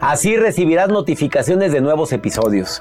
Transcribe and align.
Así 0.00 0.36
recibirás 0.36 0.88
notificaciones 0.88 1.72
de 1.72 1.80
nuevos 1.80 2.12
episodios. 2.12 2.78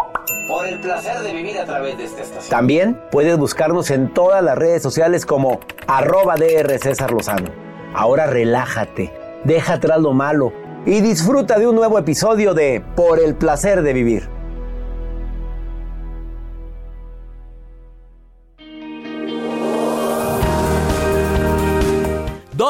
Por 0.47 0.67
el 0.67 0.79
placer 0.79 1.19
de 1.19 1.33
vivir 1.33 1.57
a 1.57 1.65
través 1.65 1.97
de 1.97 2.05
esta 2.05 2.21
estación. 2.21 2.49
También 2.49 3.01
puedes 3.11 3.37
buscarnos 3.37 3.91
en 3.91 4.13
todas 4.13 4.43
las 4.43 4.57
redes 4.57 4.81
sociales 4.81 5.25
como 5.25 5.59
arroba 5.87 6.35
DR 6.35 6.77
César 6.79 7.11
Lozano. 7.11 7.49
Ahora 7.93 8.27
relájate, 8.27 9.13
deja 9.43 9.73
atrás 9.73 9.99
lo 10.01 10.13
malo 10.13 10.51
y 10.85 11.01
disfruta 11.01 11.59
de 11.59 11.67
un 11.67 11.75
nuevo 11.75 11.97
episodio 11.97 12.53
de 12.53 12.83
Por 12.95 13.19
el 13.19 13.35
placer 13.35 13.83
de 13.83 13.93
vivir. 13.93 14.29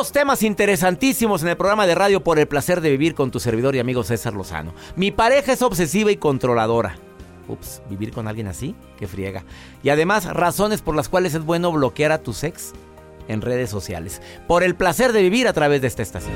Dos 0.03 0.12
temas 0.12 0.44
interesantísimos 0.44 1.44
en 1.44 1.47
el 1.47 1.56
programa 1.56 1.88
de 1.88 1.96
radio 1.96 2.22
Por 2.22 2.38
el 2.38 2.46
placer 2.46 2.81
de 2.81 2.90
vivir 2.90 3.16
con 3.16 3.31
tu 3.31 3.40
servidor 3.40 3.74
y 3.74 3.80
amigo 3.80 4.03
César 4.03 4.34
Lozano. 4.34 4.74
Mi 4.97 5.12
pareja 5.12 5.53
es 5.53 5.62
obsesiva 5.62 6.12
y 6.12 6.18
controladora. 6.18 6.97
Ups, 7.47 7.81
vivir 7.90 8.12
con 8.12 8.28
alguien 8.28 8.47
así, 8.47 8.75
que 8.97 9.08
friega. 9.08 9.46
Y 9.81 9.88
además, 9.92 10.25
razones 10.25 10.81
por 10.81 10.94
las 10.94 11.08
cuales 11.08 11.36
es 11.36 11.46
bueno 11.46 11.72
bloquear 11.72 12.12
a 12.12 12.18
tu 12.18 12.36
ex 12.42 12.74
en 13.30 13.42
redes 13.42 13.69
sociales. 13.69 14.22
Por 14.46 14.63
el 14.63 14.75
placer 14.75 15.13
de 15.13 15.22
vivir 15.22 15.47
a 15.47 15.53
través 15.53 15.80
de 15.80 15.88
esta 15.88 16.02
estación. 16.02 16.36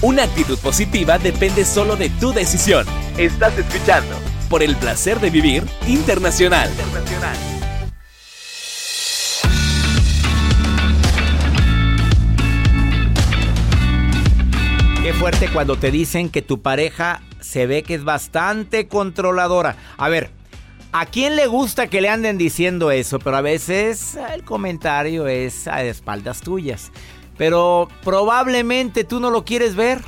Una 0.00 0.22
actitud 0.22 0.58
positiva 0.60 1.18
depende 1.18 1.66
solo 1.66 1.94
de 1.94 2.08
tu 2.08 2.32
decisión. 2.32 2.86
Estás 3.18 3.58
escuchando 3.58 4.16
por 4.48 4.62
el 4.62 4.76
placer 4.76 5.20
de 5.20 5.28
vivir 5.28 5.62
internacional. 5.86 6.70
Fuerte 15.18 15.50
cuando 15.52 15.76
te 15.76 15.90
dicen 15.90 16.30
que 16.30 16.40
tu 16.40 16.62
pareja 16.62 17.20
se 17.40 17.66
ve 17.66 17.82
que 17.82 17.94
es 17.94 18.04
bastante 18.04 18.88
controladora. 18.88 19.76
A 19.98 20.08
ver, 20.08 20.30
¿a 20.92 21.04
quién 21.04 21.36
le 21.36 21.46
gusta 21.46 21.88
que 21.88 22.00
le 22.00 22.08
anden 22.08 22.38
diciendo 22.38 22.90
eso? 22.90 23.18
Pero 23.18 23.36
a 23.36 23.42
veces 23.42 24.16
el 24.32 24.44
comentario 24.44 25.26
es 25.26 25.68
a 25.68 25.82
espaldas 25.82 26.40
tuyas. 26.40 26.90
Pero 27.36 27.88
probablemente 28.02 29.04
tú 29.04 29.20
no 29.20 29.30
lo 29.30 29.44
quieres 29.44 29.74
ver. 29.74 30.00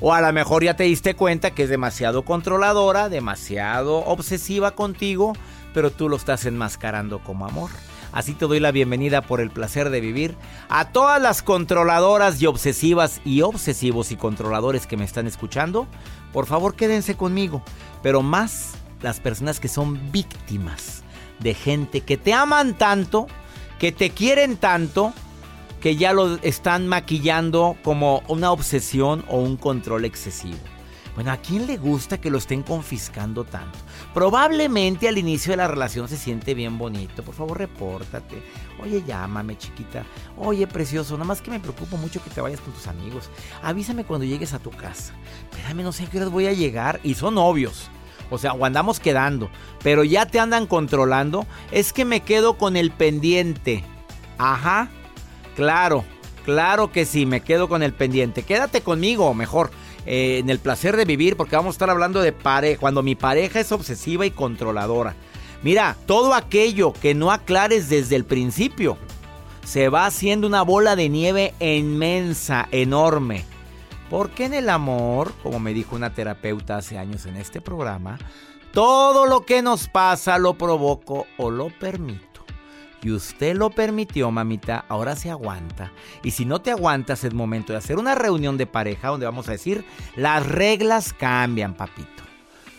O 0.00 0.14
a 0.14 0.22
lo 0.22 0.32
mejor 0.32 0.64
ya 0.64 0.74
te 0.74 0.84
diste 0.84 1.14
cuenta 1.14 1.50
que 1.50 1.64
es 1.64 1.68
demasiado 1.68 2.24
controladora, 2.24 3.10
demasiado 3.10 3.98
obsesiva 3.98 4.70
contigo, 4.70 5.34
pero 5.74 5.90
tú 5.90 6.08
lo 6.08 6.16
estás 6.16 6.46
enmascarando 6.46 7.18
como 7.18 7.44
amor. 7.44 7.70
Así 8.12 8.32
te 8.32 8.46
doy 8.46 8.58
la 8.60 8.72
bienvenida 8.72 9.22
por 9.22 9.40
el 9.40 9.50
placer 9.50 9.90
de 9.90 10.00
vivir 10.00 10.34
a 10.68 10.92
todas 10.92 11.20
las 11.20 11.42
controladoras 11.42 12.40
y 12.40 12.46
obsesivas 12.46 13.20
y 13.24 13.42
obsesivos 13.42 14.12
y 14.12 14.16
controladores 14.16 14.86
que 14.86 14.96
me 14.96 15.04
están 15.04 15.26
escuchando. 15.26 15.86
Por 16.32 16.46
favor, 16.46 16.74
quédense 16.74 17.16
conmigo, 17.16 17.62
pero 18.02 18.22
más 18.22 18.74
las 19.02 19.20
personas 19.20 19.60
que 19.60 19.68
son 19.68 20.10
víctimas 20.10 21.02
de 21.38 21.54
gente 21.54 22.00
que 22.00 22.16
te 22.16 22.32
aman 22.32 22.76
tanto, 22.76 23.26
que 23.78 23.92
te 23.92 24.10
quieren 24.10 24.56
tanto, 24.56 25.12
que 25.80 25.96
ya 25.96 26.12
lo 26.12 26.36
están 26.42 26.88
maquillando 26.88 27.76
como 27.84 28.22
una 28.26 28.50
obsesión 28.50 29.24
o 29.28 29.38
un 29.38 29.56
control 29.56 30.04
excesivo. 30.04 30.58
Bueno, 31.18 31.32
¿a 31.32 31.36
quién 31.38 31.66
le 31.66 31.78
gusta 31.78 32.20
que 32.20 32.30
lo 32.30 32.38
estén 32.38 32.62
confiscando 32.62 33.42
tanto? 33.42 33.76
Probablemente 34.14 35.08
al 35.08 35.18
inicio 35.18 35.50
de 35.50 35.56
la 35.56 35.66
relación 35.66 36.06
se 36.06 36.16
siente 36.16 36.54
bien 36.54 36.78
bonito. 36.78 37.24
Por 37.24 37.34
favor, 37.34 37.58
repórtate. 37.58 38.40
Oye, 38.80 39.02
llámame, 39.04 39.58
chiquita. 39.58 40.04
Oye, 40.36 40.68
precioso, 40.68 41.14
nada 41.14 41.24
más 41.24 41.42
que 41.42 41.50
me 41.50 41.58
preocupo 41.58 41.96
mucho 41.96 42.22
que 42.22 42.30
te 42.30 42.40
vayas 42.40 42.60
con 42.60 42.72
tus 42.72 42.86
amigos. 42.86 43.30
Avísame 43.64 44.04
cuando 44.04 44.26
llegues 44.26 44.54
a 44.54 44.60
tu 44.60 44.70
casa. 44.70 45.12
Espérame, 45.50 45.82
no 45.82 45.90
sé 45.90 46.04
a 46.04 46.06
qué 46.06 46.18
hora 46.18 46.28
voy 46.28 46.46
a 46.46 46.52
llegar. 46.52 47.00
Y 47.02 47.14
son 47.14 47.36
obvios. 47.36 47.90
O 48.30 48.38
sea, 48.38 48.52
o 48.52 48.64
andamos 48.64 49.00
quedando. 49.00 49.50
Pero 49.82 50.04
ya 50.04 50.24
te 50.24 50.38
andan 50.38 50.68
controlando. 50.68 51.48
Es 51.72 51.92
que 51.92 52.04
me 52.04 52.20
quedo 52.20 52.56
con 52.58 52.76
el 52.76 52.92
pendiente. 52.92 53.82
Ajá. 54.38 54.88
Claro, 55.56 56.04
claro 56.44 56.92
que 56.92 57.04
sí, 57.04 57.26
me 57.26 57.40
quedo 57.40 57.68
con 57.68 57.82
el 57.82 57.92
pendiente. 57.92 58.44
Quédate 58.44 58.82
conmigo, 58.82 59.34
mejor. 59.34 59.72
Eh, 60.10 60.38
en 60.38 60.48
el 60.48 60.58
placer 60.58 60.96
de 60.96 61.04
vivir, 61.04 61.36
porque 61.36 61.54
vamos 61.54 61.74
a 61.74 61.76
estar 61.76 61.90
hablando 61.90 62.22
de 62.22 62.32
pareja, 62.32 62.80
cuando 62.80 63.02
mi 63.02 63.14
pareja 63.14 63.60
es 63.60 63.70
obsesiva 63.72 64.24
y 64.24 64.30
controladora. 64.30 65.14
Mira, 65.62 65.98
todo 66.06 66.32
aquello 66.32 66.94
que 66.94 67.14
no 67.14 67.30
aclares 67.30 67.90
desde 67.90 68.16
el 68.16 68.24
principio 68.24 68.96
se 69.66 69.90
va 69.90 70.06
haciendo 70.06 70.46
una 70.46 70.62
bola 70.62 70.96
de 70.96 71.10
nieve 71.10 71.52
inmensa, 71.60 72.68
enorme. 72.70 73.44
Porque 74.08 74.46
en 74.46 74.54
el 74.54 74.70
amor, 74.70 75.34
como 75.42 75.60
me 75.60 75.74
dijo 75.74 75.94
una 75.94 76.14
terapeuta 76.14 76.78
hace 76.78 76.96
años 76.96 77.26
en 77.26 77.36
este 77.36 77.60
programa, 77.60 78.18
todo 78.72 79.26
lo 79.26 79.44
que 79.44 79.60
nos 79.60 79.88
pasa 79.88 80.38
lo 80.38 80.54
provoco 80.54 81.26
o 81.36 81.50
lo 81.50 81.68
permito. 81.68 82.27
Y 83.02 83.12
usted 83.12 83.56
lo 83.56 83.70
permitió, 83.70 84.30
mamita, 84.30 84.84
ahora 84.88 85.14
se 85.14 85.30
aguanta. 85.30 85.92
Y 86.22 86.32
si 86.32 86.44
no 86.44 86.60
te 86.60 86.72
aguantas, 86.72 87.22
es 87.22 87.32
momento 87.32 87.72
de 87.72 87.78
hacer 87.78 87.96
una 87.96 88.14
reunión 88.14 88.56
de 88.56 88.66
pareja 88.66 89.08
donde 89.08 89.26
vamos 89.26 89.48
a 89.48 89.52
decir, 89.52 89.84
las 90.16 90.44
reglas 90.44 91.12
cambian, 91.12 91.74
papito. 91.74 92.24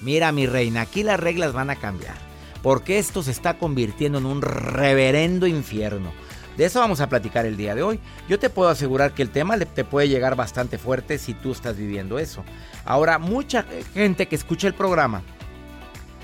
Mira, 0.02 0.32
mi 0.32 0.46
reina, 0.46 0.82
aquí 0.82 1.04
las 1.04 1.20
reglas 1.20 1.54
van 1.54 1.70
a 1.70 1.78
cambiar. 1.78 2.16
Porque 2.62 3.00
esto 3.00 3.24
se 3.24 3.32
está 3.32 3.58
convirtiendo 3.58 4.18
en 4.18 4.26
un 4.26 4.42
reverendo 4.42 5.48
infierno. 5.48 6.12
De 6.58 6.66
eso 6.66 6.82
vamos 6.82 7.00
a 7.00 7.08
platicar 7.08 7.46
el 7.46 7.56
día 7.56 7.74
de 7.74 7.84
hoy. 7.84 8.02
Yo 8.28 8.38
te 8.38 8.50
puedo 8.50 8.70
asegurar 8.70 9.14
que 9.14 9.22
el 9.22 9.30
tema 9.30 9.58
te 9.58 9.86
puede 9.86 10.10
llegar 10.10 10.36
bastante 10.36 10.78
fuerte 10.78 11.18
si 11.18 11.34
tú 11.34 11.54
estás 11.54 11.78
viviendo 11.78 12.20
eso. 12.20 12.44
Ahora, 12.84 13.18
mucha 13.18 13.64
gente 13.94 14.28
que 14.28 14.36
escucha 14.36 14.68
el 14.68 14.74
programa 14.74 15.22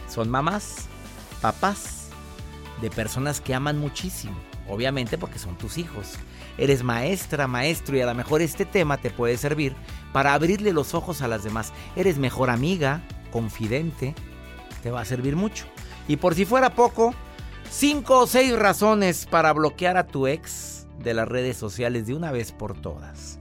son 0.09 0.29
mamás, 0.29 0.87
papás 1.41 2.04
de 2.81 2.89
personas 2.89 3.41
que 3.41 3.53
aman 3.53 3.77
muchísimo, 3.77 4.35
obviamente 4.67 5.17
porque 5.17 5.39
son 5.39 5.57
tus 5.57 5.77
hijos. 5.77 6.13
Eres 6.57 6.83
maestra, 6.83 7.47
maestro 7.47 7.97
y 7.97 8.01
a 8.01 8.05
lo 8.05 8.15
mejor 8.15 8.41
este 8.41 8.65
tema 8.65 8.97
te 8.97 9.09
puede 9.09 9.37
servir 9.37 9.75
para 10.13 10.33
abrirle 10.33 10.73
los 10.73 10.93
ojos 10.93 11.21
a 11.21 11.27
las 11.27 11.43
demás. 11.43 11.73
Eres 11.95 12.17
mejor 12.17 12.49
amiga, 12.49 13.01
confidente, 13.31 14.15
te 14.81 14.91
va 14.91 15.01
a 15.01 15.05
servir 15.05 15.35
mucho. 15.35 15.65
Y 16.07 16.17
por 16.17 16.35
si 16.35 16.45
fuera 16.45 16.75
poco, 16.75 17.13
cinco 17.69 18.19
o 18.19 18.27
seis 18.27 18.57
razones 18.57 19.25
para 19.25 19.51
bloquear 19.53 19.97
a 19.97 20.07
tu 20.07 20.27
ex 20.27 20.87
de 20.99 21.13
las 21.13 21.27
redes 21.27 21.57
sociales 21.57 22.07
de 22.07 22.13
una 22.13 22.31
vez 22.31 22.51
por 22.51 22.79
todas. 22.79 23.39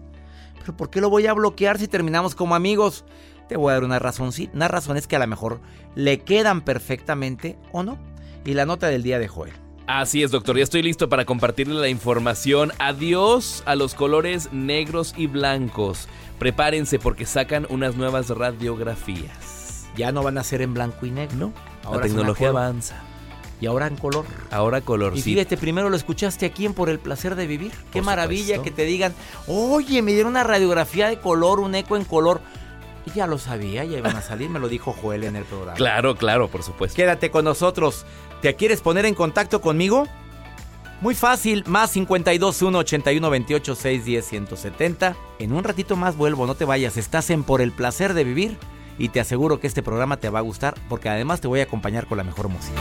Pero 0.59 0.77
¿por 0.77 0.91
qué 0.91 1.01
lo 1.01 1.11
voy 1.11 1.27
a 1.27 1.35
bloquear 1.35 1.79
si 1.79 1.89
terminamos 1.89 2.35
como 2.35 2.55
amigos? 2.55 3.05
Te 3.49 3.57
voy 3.57 3.71
a 3.71 3.75
dar 3.75 3.85
una 3.85 3.99
razón, 3.99 4.31
unas 4.55 4.71
razones 4.71 5.07
que 5.07 5.17
a 5.17 5.19
lo 5.19 5.27
mejor 5.27 5.61
le 5.95 6.21
quedan 6.21 6.63
perfectamente 6.63 7.59
o 7.73 7.83
no. 7.83 7.99
Y 8.45 8.55
la 8.55 8.67
nota 8.67 8.89
del 8.89 9.03
día 9.03 9.19
de 9.19 9.29
Joel. 9.29 9.53
Así 9.87 10.23
es, 10.23 10.31
doctor. 10.31 10.57
Ya 10.57 10.65
estoy 10.65 10.83
listo 10.83 11.09
para 11.09 11.25
compartirle 11.25 11.75
la 11.75 11.89
información. 11.89 12.73
Adiós 12.79 13.63
a 13.67 13.75
los 13.75 13.95
colores 13.95 14.51
negros 14.53 15.15
y 15.17 15.27
blancos. 15.27 16.09
Prepárense 16.39 16.99
porque 16.99 17.27
sacan 17.27 17.67
unas 17.69 17.97
nuevas 17.97 18.31
radiografías. 18.31 19.87
Ya 19.97 20.11
no 20.11 20.23
van 20.23 20.39
a 20.39 20.45
ser 20.45 20.63
en 20.63 20.75
blanco 20.75 21.07
y 21.07 21.11
negro. 21.11 21.53
No, 21.85 21.95
la 21.95 22.01
tecnología 22.01 22.49
avanza. 22.49 23.03
Y 23.61 23.67
ahora 23.67 23.87
en 23.87 23.97
color. 23.97 24.25
Ahora 24.51 24.81
color, 24.81 25.17
y 25.17 25.23
fíjate, 25.23 25.57
primero 25.57 25.89
lo 25.89 25.97
escuchaste 25.97 26.45
aquí 26.45 26.67
en 26.67 26.75
Por 26.75 26.89
el 26.91 26.99
Placer 26.99 27.35
de 27.35 27.47
Vivir. 27.47 27.73
Qué 27.93 28.03
maravilla 28.03 28.61
que 28.63 28.71
te 28.71 28.85
digan, 28.85 29.15
oye, 29.47 30.03
me 30.03 30.13
dieron 30.13 30.33
una 30.33 30.45
radiografía 30.45 31.09
de 31.09 31.19
color, 31.19 31.61
un 31.61 31.75
eco 31.75 31.97
en 31.97 32.05
color. 32.05 32.41
Y 33.07 33.13
ya 33.13 33.27
lo 33.27 33.39
sabía, 33.39 33.85
ya 33.85 33.99
iban 33.99 34.17
a 34.17 34.23
salir, 34.23 34.49
me 34.49 34.59
lo 34.59 34.69
dijo 34.69 34.93
Joel 34.93 35.25
en 35.25 35.37
el 35.37 35.45
programa. 35.45 35.77
Claro, 35.77 36.17
claro, 36.17 36.49
por 36.49 36.63
supuesto. 36.63 36.97
Quédate 36.97 37.31
con 37.31 37.45
nosotros. 37.45 38.07
¿Te 38.41 38.55
quieres 38.55 38.81
poner 38.81 39.05
en 39.07 39.15
contacto 39.15 39.61
conmigo? 39.61 40.07
Muy 41.01 41.15
fácil, 41.15 41.65
más 41.67 41.91
521 41.93 42.79
81 42.79 43.31
28 43.31 43.75
610 43.75 44.25
170. 44.27 45.17
En 45.39 45.53
un 45.53 45.65
ratito 45.65 45.97
más 45.97 46.17
vuelvo, 46.17 46.47
no 46.47 46.55
te 46.55 46.65
vayas. 46.65 46.97
Estás 46.97 47.29
en 47.31 47.43
Por 47.43 47.61
el 47.61 47.73
Placer 47.73 48.15
de 48.15 48.25
Vivir 48.25 48.57
y 48.99 49.11
te 49.11 49.21
aseguro 49.21 49.61
que 49.61 49.67
este 49.67 49.83
programa 49.83 50.17
te 50.19 50.31
va 50.31 50.39
a 50.39 50.43
gustar 50.43 50.75
porque 50.89 51.09
además 51.09 51.41
te 51.41 51.49
voy 51.49 51.61
a 51.61 51.65
acompañar 51.65 52.07
con 52.07 52.17
la 52.17 52.25
mejor 52.25 52.49
música. 52.49 52.81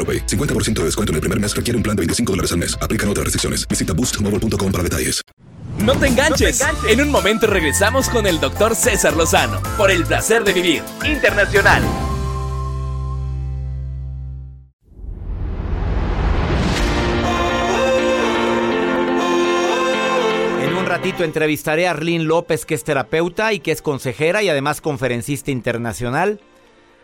AroPay. 0.01 0.25
50% 0.25 0.79
de 0.79 0.85
descuento 0.85 1.11
en 1.11 1.15
el 1.15 1.21
primer 1.21 1.39
mes 1.39 1.55
requiere 1.55 1.77
un 1.77 1.83
plan 1.83 1.95
de 1.95 2.01
25 2.01 2.33
dólares 2.33 2.51
al 2.51 2.57
mes. 2.57 2.75
Aplican 2.81 3.07
otras 3.09 3.25
restricciones. 3.25 3.67
Visita 3.67 3.93
boostmobile.com 3.93 4.71
para 4.71 4.83
detalles. 4.83 5.21
No 5.79 5.95
te, 5.95 6.07
enganches. 6.07 6.61
En 6.87 7.01
un 7.01 7.09
momento 7.09 7.47
regresamos 7.47 8.07
con 8.09 8.27
el 8.27 8.39
doctor 8.39 8.75
César 8.75 9.15
Lozano 9.15 9.59
por 9.77 9.89
el 9.89 10.05
placer 10.05 10.43
de 10.43 10.53
vivir 10.53 10.83
internacional. 11.03 11.81
En 20.61 20.75
un 20.75 20.85
ratito 20.85 21.23
entrevistaré 21.23 21.87
a 21.87 21.91
Arlene 21.91 22.25
López, 22.25 22.67
que 22.67 22.75
es 22.75 22.83
terapeuta 22.83 23.51
y 23.53 23.59
que 23.59 23.71
es 23.71 23.81
consejera 23.81 24.43
y 24.43 24.49
además 24.49 24.81
conferencista 24.81 25.49
internacional 25.49 26.39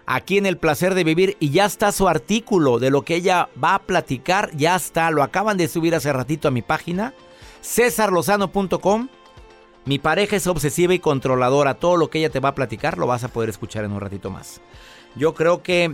aquí 0.07 0.38
en 0.38 0.45
El 0.45 0.57
Placer 0.57 0.95
de 0.95 1.04
Vivir 1.04 1.38
y 1.39 1.51
ya 1.51 1.65
está 1.65 1.92
su 1.92 2.07
artículo 2.07 2.80
de 2.80 2.89
lo 2.89 3.04
que 3.04 3.15
ella 3.15 3.50
va 3.62 3.75
a 3.75 3.83
platicar, 3.83 4.50
ya 4.56 4.75
está, 4.75 5.12
lo 5.12 5.21
acaban 5.21 5.57
de 5.57 5.68
subir 5.68 5.94
hace 5.94 6.12
ratito 6.12 6.48
a 6.48 6.51
mi 6.51 6.63
página, 6.63 7.13
cesarlozano.com. 7.62 9.09
Mi 9.86 10.00
pareja 10.00 10.36
es 10.36 10.48
obsesiva 10.48 10.94
y 10.94 11.00
controladora, 11.00 11.75
todo 11.75 11.98
lo 11.98 12.09
que 12.09 12.19
ella 12.19 12.30
te 12.30 12.39
va 12.39 12.50
a 12.50 12.56
platicar 12.56 12.98
lo 12.98 13.06
vas 13.06 13.24
a 13.24 13.27
poder 13.27 13.50
escuchar 13.50 13.83
en 13.83 13.92
un 13.92 14.01
ratito 14.01 14.31
más. 14.31 14.62
Yo 15.16 15.33
creo 15.33 15.61
que 15.61 15.94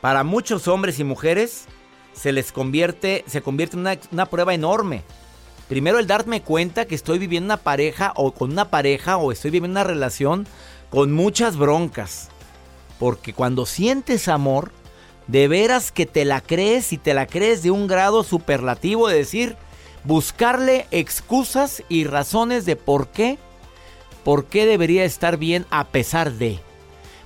para 0.00 0.24
muchos 0.24 0.66
hombres 0.66 0.98
y 0.98 1.04
mujeres 1.04 1.66
se 2.12 2.32
les 2.32 2.52
convierte, 2.52 3.24
se 3.26 3.42
convierte 3.42 3.76
en 3.76 3.80
una, 3.80 3.98
una 4.10 4.26
prueba 4.26 4.54
enorme. 4.54 5.04
Primero 5.68 5.98
el 5.98 6.06
darme 6.06 6.42
cuenta 6.42 6.86
que 6.86 6.94
estoy 6.94 7.18
viviendo 7.18 7.46
una 7.46 7.56
pareja 7.58 8.12
o 8.16 8.32
con 8.32 8.50
una 8.52 8.70
pareja 8.70 9.18
o 9.18 9.32
estoy 9.32 9.50
viviendo 9.50 9.78
una 9.78 9.84
relación 9.84 10.46
con 10.90 11.12
muchas 11.12 11.56
broncas 11.56 12.30
porque 13.00 13.32
cuando 13.32 13.64
sientes 13.64 14.28
amor, 14.28 14.72
de 15.26 15.48
veras 15.48 15.90
que 15.90 16.04
te 16.04 16.26
la 16.26 16.42
crees 16.42 16.92
y 16.92 16.98
te 16.98 17.14
la 17.14 17.26
crees 17.26 17.62
de 17.62 17.70
un 17.70 17.86
grado 17.86 18.22
superlativo 18.22 19.08
de 19.08 19.16
decir, 19.16 19.56
buscarle 20.04 20.86
excusas 20.90 21.82
y 21.88 22.04
razones 22.04 22.66
de 22.66 22.76
por 22.76 23.08
qué, 23.08 23.38
por 24.22 24.44
qué 24.44 24.66
debería 24.66 25.04
estar 25.04 25.38
bien 25.38 25.64
a 25.70 25.88
pesar 25.88 26.32
de. 26.34 26.60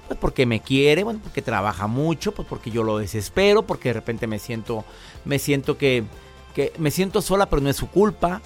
Pues 0.06 0.16
porque 0.20 0.46
me 0.46 0.60
quiere, 0.60 1.02
bueno, 1.02 1.18
porque 1.20 1.42
trabaja 1.42 1.88
mucho, 1.88 2.32
pues 2.32 2.46
porque 2.46 2.70
yo 2.70 2.84
lo 2.84 2.98
desespero, 2.98 3.66
porque 3.66 3.88
de 3.88 3.94
repente 3.94 4.28
me 4.28 4.38
siento, 4.38 4.84
me 5.24 5.40
siento 5.40 5.76
que, 5.76 6.04
que 6.54 6.72
me 6.78 6.92
siento 6.92 7.20
sola, 7.20 7.50
pero 7.50 7.62
no 7.62 7.70
es 7.70 7.76
su 7.76 7.88
culpa, 7.88 8.42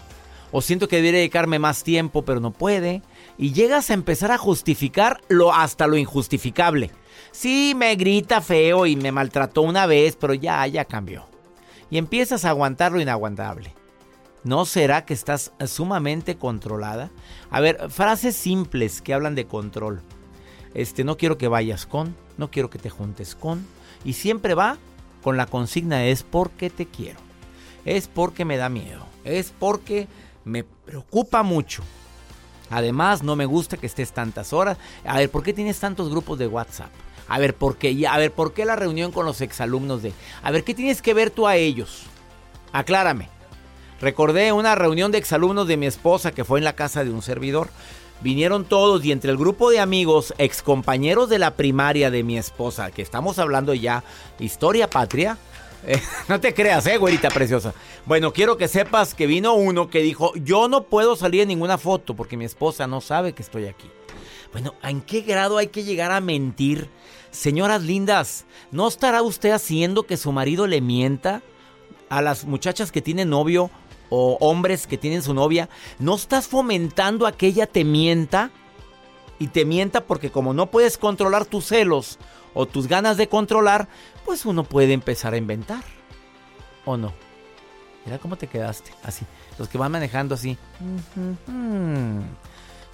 o 0.50 0.62
siento 0.62 0.88
que 0.88 0.96
debería 0.96 1.18
dedicarme 1.18 1.58
más 1.58 1.82
tiempo, 1.82 2.22
pero 2.22 2.40
no 2.40 2.52
puede, 2.52 3.02
y 3.36 3.52
llegas 3.52 3.90
a 3.90 3.94
empezar 3.94 4.30
a 4.30 4.38
justificar 4.38 5.20
lo 5.28 5.52
hasta 5.52 5.86
lo 5.86 5.98
injustificable. 5.98 6.90
Sí, 7.38 7.72
me 7.76 7.94
grita 7.94 8.40
feo 8.40 8.84
y 8.84 8.96
me 8.96 9.12
maltrató 9.12 9.62
una 9.62 9.86
vez, 9.86 10.16
pero 10.16 10.34
ya, 10.34 10.66
ya 10.66 10.84
cambió. 10.84 11.28
Y 11.88 11.96
empiezas 11.96 12.44
a 12.44 12.48
aguantar 12.48 12.90
lo 12.90 13.00
inaguantable. 13.00 13.72
¿No 14.42 14.64
será 14.64 15.04
que 15.04 15.14
estás 15.14 15.52
sumamente 15.68 16.36
controlada? 16.36 17.12
A 17.48 17.60
ver, 17.60 17.90
frases 17.90 18.34
simples 18.34 19.00
que 19.00 19.14
hablan 19.14 19.36
de 19.36 19.46
control. 19.46 20.02
Este, 20.74 21.04
no 21.04 21.16
quiero 21.16 21.38
que 21.38 21.46
vayas 21.46 21.86
con, 21.86 22.16
no 22.38 22.50
quiero 22.50 22.70
que 22.70 22.80
te 22.80 22.90
juntes 22.90 23.36
con. 23.36 23.64
Y 24.04 24.14
siempre 24.14 24.54
va 24.54 24.76
con 25.22 25.36
la 25.36 25.46
consigna 25.46 26.06
es 26.06 26.24
porque 26.24 26.70
te 26.70 26.86
quiero. 26.86 27.20
Es 27.84 28.08
porque 28.08 28.44
me 28.44 28.56
da 28.56 28.68
miedo. 28.68 29.06
Es 29.22 29.54
porque 29.56 30.08
me 30.44 30.64
preocupa 30.64 31.44
mucho. 31.44 31.84
Además, 32.68 33.22
no 33.22 33.36
me 33.36 33.46
gusta 33.46 33.76
que 33.76 33.86
estés 33.86 34.10
tantas 34.10 34.52
horas. 34.52 34.76
A 35.04 35.18
ver, 35.18 35.30
¿por 35.30 35.44
qué 35.44 35.52
tienes 35.52 35.78
tantos 35.78 36.10
grupos 36.10 36.36
de 36.36 36.48
WhatsApp? 36.48 36.90
A 37.28 37.38
ver, 37.38 37.54
¿por 37.54 37.76
qué? 37.76 38.06
A 38.08 38.18
ver, 38.18 38.32
¿por 38.32 38.52
qué 38.52 38.64
la 38.64 38.76
reunión 38.76 39.12
con 39.12 39.26
los 39.26 39.40
exalumnos 39.40 40.02
de... 40.02 40.12
A 40.42 40.50
ver, 40.50 40.64
¿qué 40.64 40.74
tienes 40.74 41.02
que 41.02 41.14
ver 41.14 41.30
tú 41.30 41.46
a 41.46 41.56
ellos? 41.56 42.04
Aclárame. 42.72 43.28
Recordé 44.00 44.52
una 44.52 44.74
reunión 44.74 45.12
de 45.12 45.18
exalumnos 45.18 45.66
de 45.66 45.76
mi 45.76 45.86
esposa 45.86 46.32
que 46.32 46.44
fue 46.44 46.58
en 46.58 46.64
la 46.64 46.74
casa 46.74 47.04
de 47.04 47.10
un 47.10 47.22
servidor. 47.22 47.68
Vinieron 48.20 48.64
todos 48.64 49.04
y 49.04 49.12
entre 49.12 49.30
el 49.30 49.36
grupo 49.36 49.70
de 49.70 49.80
amigos, 49.80 50.34
excompañeros 50.38 51.28
de 51.28 51.38
la 51.38 51.54
primaria 51.54 52.10
de 52.10 52.22
mi 52.22 52.38
esposa, 52.38 52.90
que 52.90 53.02
estamos 53.02 53.38
hablando 53.38 53.74
ya, 53.74 54.02
historia 54.38 54.88
patria. 54.88 55.38
eh, 55.86 56.00
no 56.28 56.40
te 56.40 56.54
creas, 56.54 56.86
eh, 56.86 56.96
güerita 56.96 57.28
preciosa. 57.28 57.74
Bueno, 58.06 58.32
quiero 58.32 58.56
que 58.56 58.68
sepas 58.68 59.14
que 59.14 59.26
vino 59.26 59.54
uno 59.54 59.88
que 59.88 60.00
dijo, 60.00 60.32
yo 60.36 60.68
no 60.68 60.84
puedo 60.84 61.14
salir 61.14 61.42
en 61.42 61.48
ninguna 61.48 61.78
foto 61.78 62.16
porque 62.16 62.36
mi 62.36 62.44
esposa 62.44 62.86
no 62.86 63.00
sabe 63.00 63.34
que 63.34 63.42
estoy 63.42 63.66
aquí. 63.66 63.88
Bueno, 64.52 64.74
¿en 64.82 65.02
qué 65.02 65.20
grado 65.20 65.58
hay 65.58 65.68
que 65.68 65.84
llegar 65.84 66.10
a 66.10 66.20
mentir? 66.20 66.88
Señoras 67.38 67.84
lindas, 67.84 68.46
¿no 68.72 68.88
estará 68.88 69.22
usted 69.22 69.52
haciendo 69.52 70.02
que 70.02 70.16
su 70.16 70.32
marido 70.32 70.66
le 70.66 70.80
mienta 70.80 71.40
a 72.08 72.20
las 72.20 72.44
muchachas 72.46 72.90
que 72.90 73.00
tienen 73.00 73.30
novio 73.30 73.70
o 74.10 74.36
hombres 74.40 74.88
que 74.88 74.98
tienen 74.98 75.22
su 75.22 75.34
novia? 75.34 75.68
¿No 76.00 76.16
estás 76.16 76.48
fomentando 76.48 77.28
a 77.28 77.32
que 77.32 77.46
ella 77.46 77.68
te 77.68 77.84
mienta? 77.84 78.50
Y 79.38 79.46
te 79.46 79.64
mienta 79.64 80.00
porque 80.00 80.32
como 80.32 80.52
no 80.52 80.72
puedes 80.72 80.98
controlar 80.98 81.44
tus 81.44 81.66
celos 81.66 82.18
o 82.54 82.66
tus 82.66 82.88
ganas 82.88 83.16
de 83.16 83.28
controlar, 83.28 83.86
pues 84.24 84.44
uno 84.44 84.64
puede 84.64 84.92
empezar 84.92 85.32
a 85.32 85.36
inventar. 85.36 85.84
¿O 86.84 86.96
no? 86.96 87.12
Mira 88.04 88.18
cómo 88.18 88.34
te 88.34 88.48
quedaste, 88.48 88.90
así. 89.04 89.24
Los 89.60 89.68
que 89.68 89.78
van 89.78 89.92
manejando 89.92 90.34
así. 90.34 90.58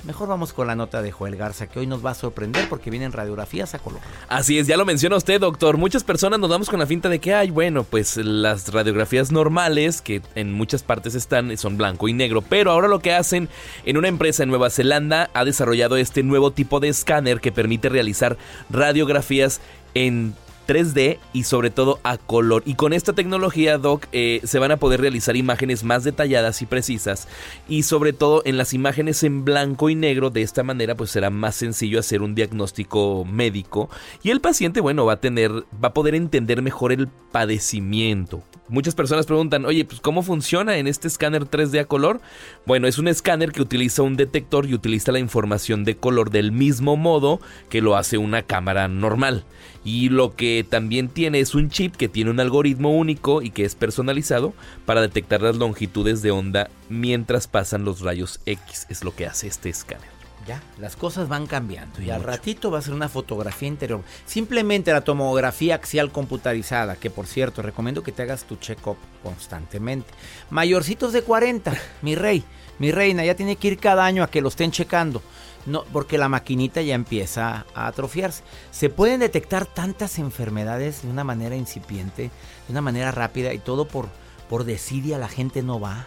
Mejor 0.06 0.28
vamos 0.28 0.52
con 0.52 0.66
la 0.66 0.76
nota 0.76 1.00
de 1.00 1.12
Joel 1.12 1.36
Garza, 1.36 1.66
que 1.66 1.78
hoy 1.78 1.86
nos 1.86 2.04
va 2.04 2.10
a 2.10 2.14
sorprender 2.14 2.68
porque 2.68 2.90
vienen 2.90 3.10
radiografías 3.12 3.74
a 3.74 3.78
color. 3.78 4.00
Así 4.28 4.58
es, 4.58 4.66
ya 4.66 4.76
lo 4.76 4.84
menciona 4.84 5.16
usted, 5.16 5.40
doctor. 5.40 5.78
Muchas 5.78 6.04
personas 6.04 6.38
nos 6.38 6.50
damos 6.50 6.68
con 6.68 6.78
la 6.78 6.86
finta 6.86 7.08
de 7.08 7.20
que 7.20 7.34
hay, 7.34 7.50
bueno, 7.50 7.84
pues 7.84 8.18
las 8.18 8.70
radiografías 8.70 9.32
normales, 9.32 10.02
que 10.02 10.20
en 10.34 10.52
muchas 10.52 10.82
partes 10.82 11.14
están, 11.14 11.56
son 11.56 11.78
blanco 11.78 12.06
y 12.06 12.12
negro. 12.12 12.42
Pero 12.42 12.70
ahora 12.70 12.86
lo 12.86 13.00
que 13.00 13.14
hacen 13.14 13.48
en 13.86 13.96
una 13.96 14.08
empresa 14.08 14.42
en 14.42 14.50
Nueva 14.50 14.68
Zelanda 14.68 15.30
ha 15.32 15.44
desarrollado 15.46 15.96
este 15.96 16.22
nuevo 16.22 16.50
tipo 16.50 16.80
de 16.80 16.88
escáner 16.88 17.40
que 17.40 17.50
permite 17.50 17.88
realizar 17.88 18.36
radiografías 18.68 19.62
en 19.94 20.34
3D 20.66 21.18
y 21.32 21.44
sobre 21.44 21.70
todo 21.70 22.00
a 22.02 22.18
color. 22.18 22.62
Y 22.66 22.74
con 22.74 22.92
esta 22.92 23.12
tecnología, 23.12 23.78
Doc, 23.78 24.06
eh, 24.12 24.40
se 24.44 24.58
van 24.58 24.72
a 24.72 24.76
poder 24.76 25.00
realizar 25.00 25.36
imágenes 25.36 25.84
más 25.84 26.04
detalladas 26.04 26.62
y 26.62 26.66
precisas. 26.66 27.28
Y 27.68 27.84
sobre 27.84 28.12
todo 28.12 28.42
en 28.44 28.56
las 28.56 28.74
imágenes 28.74 29.22
en 29.22 29.44
blanco 29.44 29.90
y 29.90 29.94
negro, 29.94 30.30
de 30.30 30.42
esta 30.42 30.62
manera 30.62 30.94
pues 30.94 31.10
será 31.10 31.30
más 31.30 31.56
sencillo 31.56 32.00
hacer 32.00 32.22
un 32.22 32.34
diagnóstico 32.34 33.24
médico. 33.24 33.90
Y 34.22 34.30
el 34.30 34.40
paciente, 34.40 34.80
bueno, 34.80 35.04
va 35.04 35.14
a 35.14 35.20
tener, 35.20 35.50
va 35.52 35.88
a 35.88 35.94
poder 35.94 36.14
entender 36.14 36.62
mejor 36.62 36.92
el 36.92 37.08
padecimiento. 37.08 38.42
Muchas 38.68 38.94
personas 38.94 39.26
preguntan, 39.26 39.66
oye, 39.66 39.84
pues 39.84 40.00
¿cómo 40.00 40.22
funciona 40.22 40.78
en 40.78 40.86
este 40.86 41.06
escáner 41.06 41.44
3D 41.44 41.80
a 41.80 41.84
color? 41.84 42.20
Bueno, 42.64 42.86
es 42.86 42.98
un 42.98 43.08
escáner 43.08 43.52
que 43.52 43.60
utiliza 43.60 44.02
un 44.02 44.16
detector 44.16 44.64
y 44.66 44.74
utiliza 44.74 45.12
la 45.12 45.18
información 45.18 45.84
de 45.84 45.96
color 45.96 46.30
del 46.30 46.50
mismo 46.50 46.96
modo 46.96 47.40
que 47.68 47.82
lo 47.82 47.96
hace 47.96 48.16
una 48.16 48.42
cámara 48.42 48.88
normal. 48.88 49.44
Y 49.84 50.08
lo 50.08 50.34
que 50.34 50.53
también 50.62 51.08
tiene 51.08 51.40
es 51.40 51.54
un 51.54 51.70
chip 51.70 51.96
que 51.96 52.08
tiene 52.08 52.30
un 52.30 52.38
algoritmo 52.38 52.92
único 52.92 53.42
y 53.42 53.50
que 53.50 53.64
es 53.64 53.74
personalizado 53.74 54.52
para 54.84 55.00
detectar 55.00 55.42
las 55.42 55.56
longitudes 55.56 56.22
de 56.22 56.30
onda 56.30 56.70
mientras 56.88 57.48
pasan 57.48 57.84
los 57.84 58.00
rayos 58.00 58.40
X. 58.46 58.86
Es 58.90 59.02
lo 59.02 59.16
que 59.16 59.26
hace 59.26 59.48
este 59.48 59.70
escáner. 59.70 60.14
Ya, 60.46 60.60
las 60.78 60.94
cosas 60.94 61.28
van 61.28 61.46
cambiando 61.46 62.02
y 62.02 62.10
al 62.10 62.22
ratito 62.22 62.70
va 62.70 62.78
a 62.78 62.82
ser 62.82 62.92
una 62.92 63.08
fotografía 63.08 63.66
interior. 63.66 64.02
Simplemente 64.26 64.92
la 64.92 65.00
tomografía 65.00 65.74
axial 65.74 66.12
computarizada, 66.12 66.96
que 66.96 67.08
por 67.08 67.26
cierto, 67.26 67.62
recomiendo 67.62 68.02
que 68.02 68.12
te 68.12 68.22
hagas 68.22 68.44
tu 68.44 68.56
check-up 68.56 68.98
constantemente. 69.22 70.10
Mayorcitos 70.50 71.14
de 71.14 71.22
40, 71.22 71.72
mi 72.02 72.14
rey, 72.14 72.44
mi 72.78 72.92
reina, 72.92 73.24
ya 73.24 73.34
tiene 73.34 73.56
que 73.56 73.68
ir 73.68 73.78
cada 73.78 74.04
año 74.04 74.22
a 74.22 74.30
que 74.30 74.42
lo 74.42 74.48
estén 74.48 74.70
checando. 74.70 75.22
No, 75.66 75.84
porque 75.92 76.18
la 76.18 76.28
maquinita 76.28 76.82
ya 76.82 76.94
empieza 76.94 77.64
a 77.74 77.86
atrofiarse. 77.86 78.42
Se 78.70 78.90
pueden 78.90 79.20
detectar 79.20 79.64
tantas 79.66 80.18
enfermedades 80.18 81.02
de 81.02 81.08
una 81.08 81.24
manera 81.24 81.56
incipiente, 81.56 82.24
de 82.24 82.70
una 82.72 82.82
manera 82.82 83.10
rápida 83.12 83.54
y 83.54 83.58
todo 83.58 83.86
por, 83.88 84.08
por 84.50 84.64
desidia. 84.64 85.16
La 85.18 85.28
gente 85.28 85.62
no 85.62 85.80
va, 85.80 86.06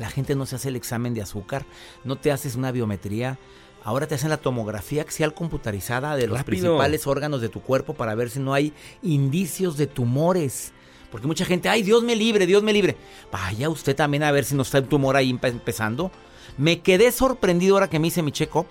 la 0.00 0.10
gente 0.10 0.34
no 0.34 0.44
se 0.44 0.56
hace 0.56 0.68
el 0.70 0.76
examen 0.76 1.14
de 1.14 1.22
azúcar, 1.22 1.64
no 2.04 2.16
te 2.16 2.32
haces 2.32 2.56
una 2.56 2.72
biometría. 2.72 3.38
Ahora 3.84 4.08
te 4.08 4.16
hacen 4.16 4.30
la 4.30 4.38
tomografía 4.38 5.02
axial 5.02 5.32
computarizada 5.34 6.16
de 6.16 6.26
los 6.26 6.38
Rápido. 6.38 6.62
principales 6.62 7.06
órganos 7.06 7.40
de 7.40 7.48
tu 7.48 7.60
cuerpo 7.60 7.94
para 7.94 8.16
ver 8.16 8.30
si 8.30 8.40
no 8.40 8.52
hay 8.52 8.72
indicios 9.04 9.76
de 9.76 9.86
tumores. 9.86 10.72
Porque 11.12 11.28
mucha 11.28 11.44
gente, 11.44 11.68
ay, 11.68 11.84
Dios 11.84 12.02
me 12.02 12.16
libre, 12.16 12.46
Dios 12.46 12.64
me 12.64 12.72
libre. 12.72 12.96
Vaya 13.30 13.68
usted 13.70 13.94
también 13.94 14.24
a 14.24 14.32
ver 14.32 14.44
si 14.44 14.56
no 14.56 14.62
está 14.62 14.78
el 14.78 14.88
tumor 14.88 15.14
ahí 15.16 15.30
empe- 15.32 15.50
empezando. 15.50 16.10
Me 16.58 16.80
quedé 16.80 17.12
sorprendido 17.12 17.76
ahora 17.76 17.88
que 17.88 18.00
me 18.00 18.08
hice 18.08 18.22
mi 18.22 18.32
check-up 18.32 18.66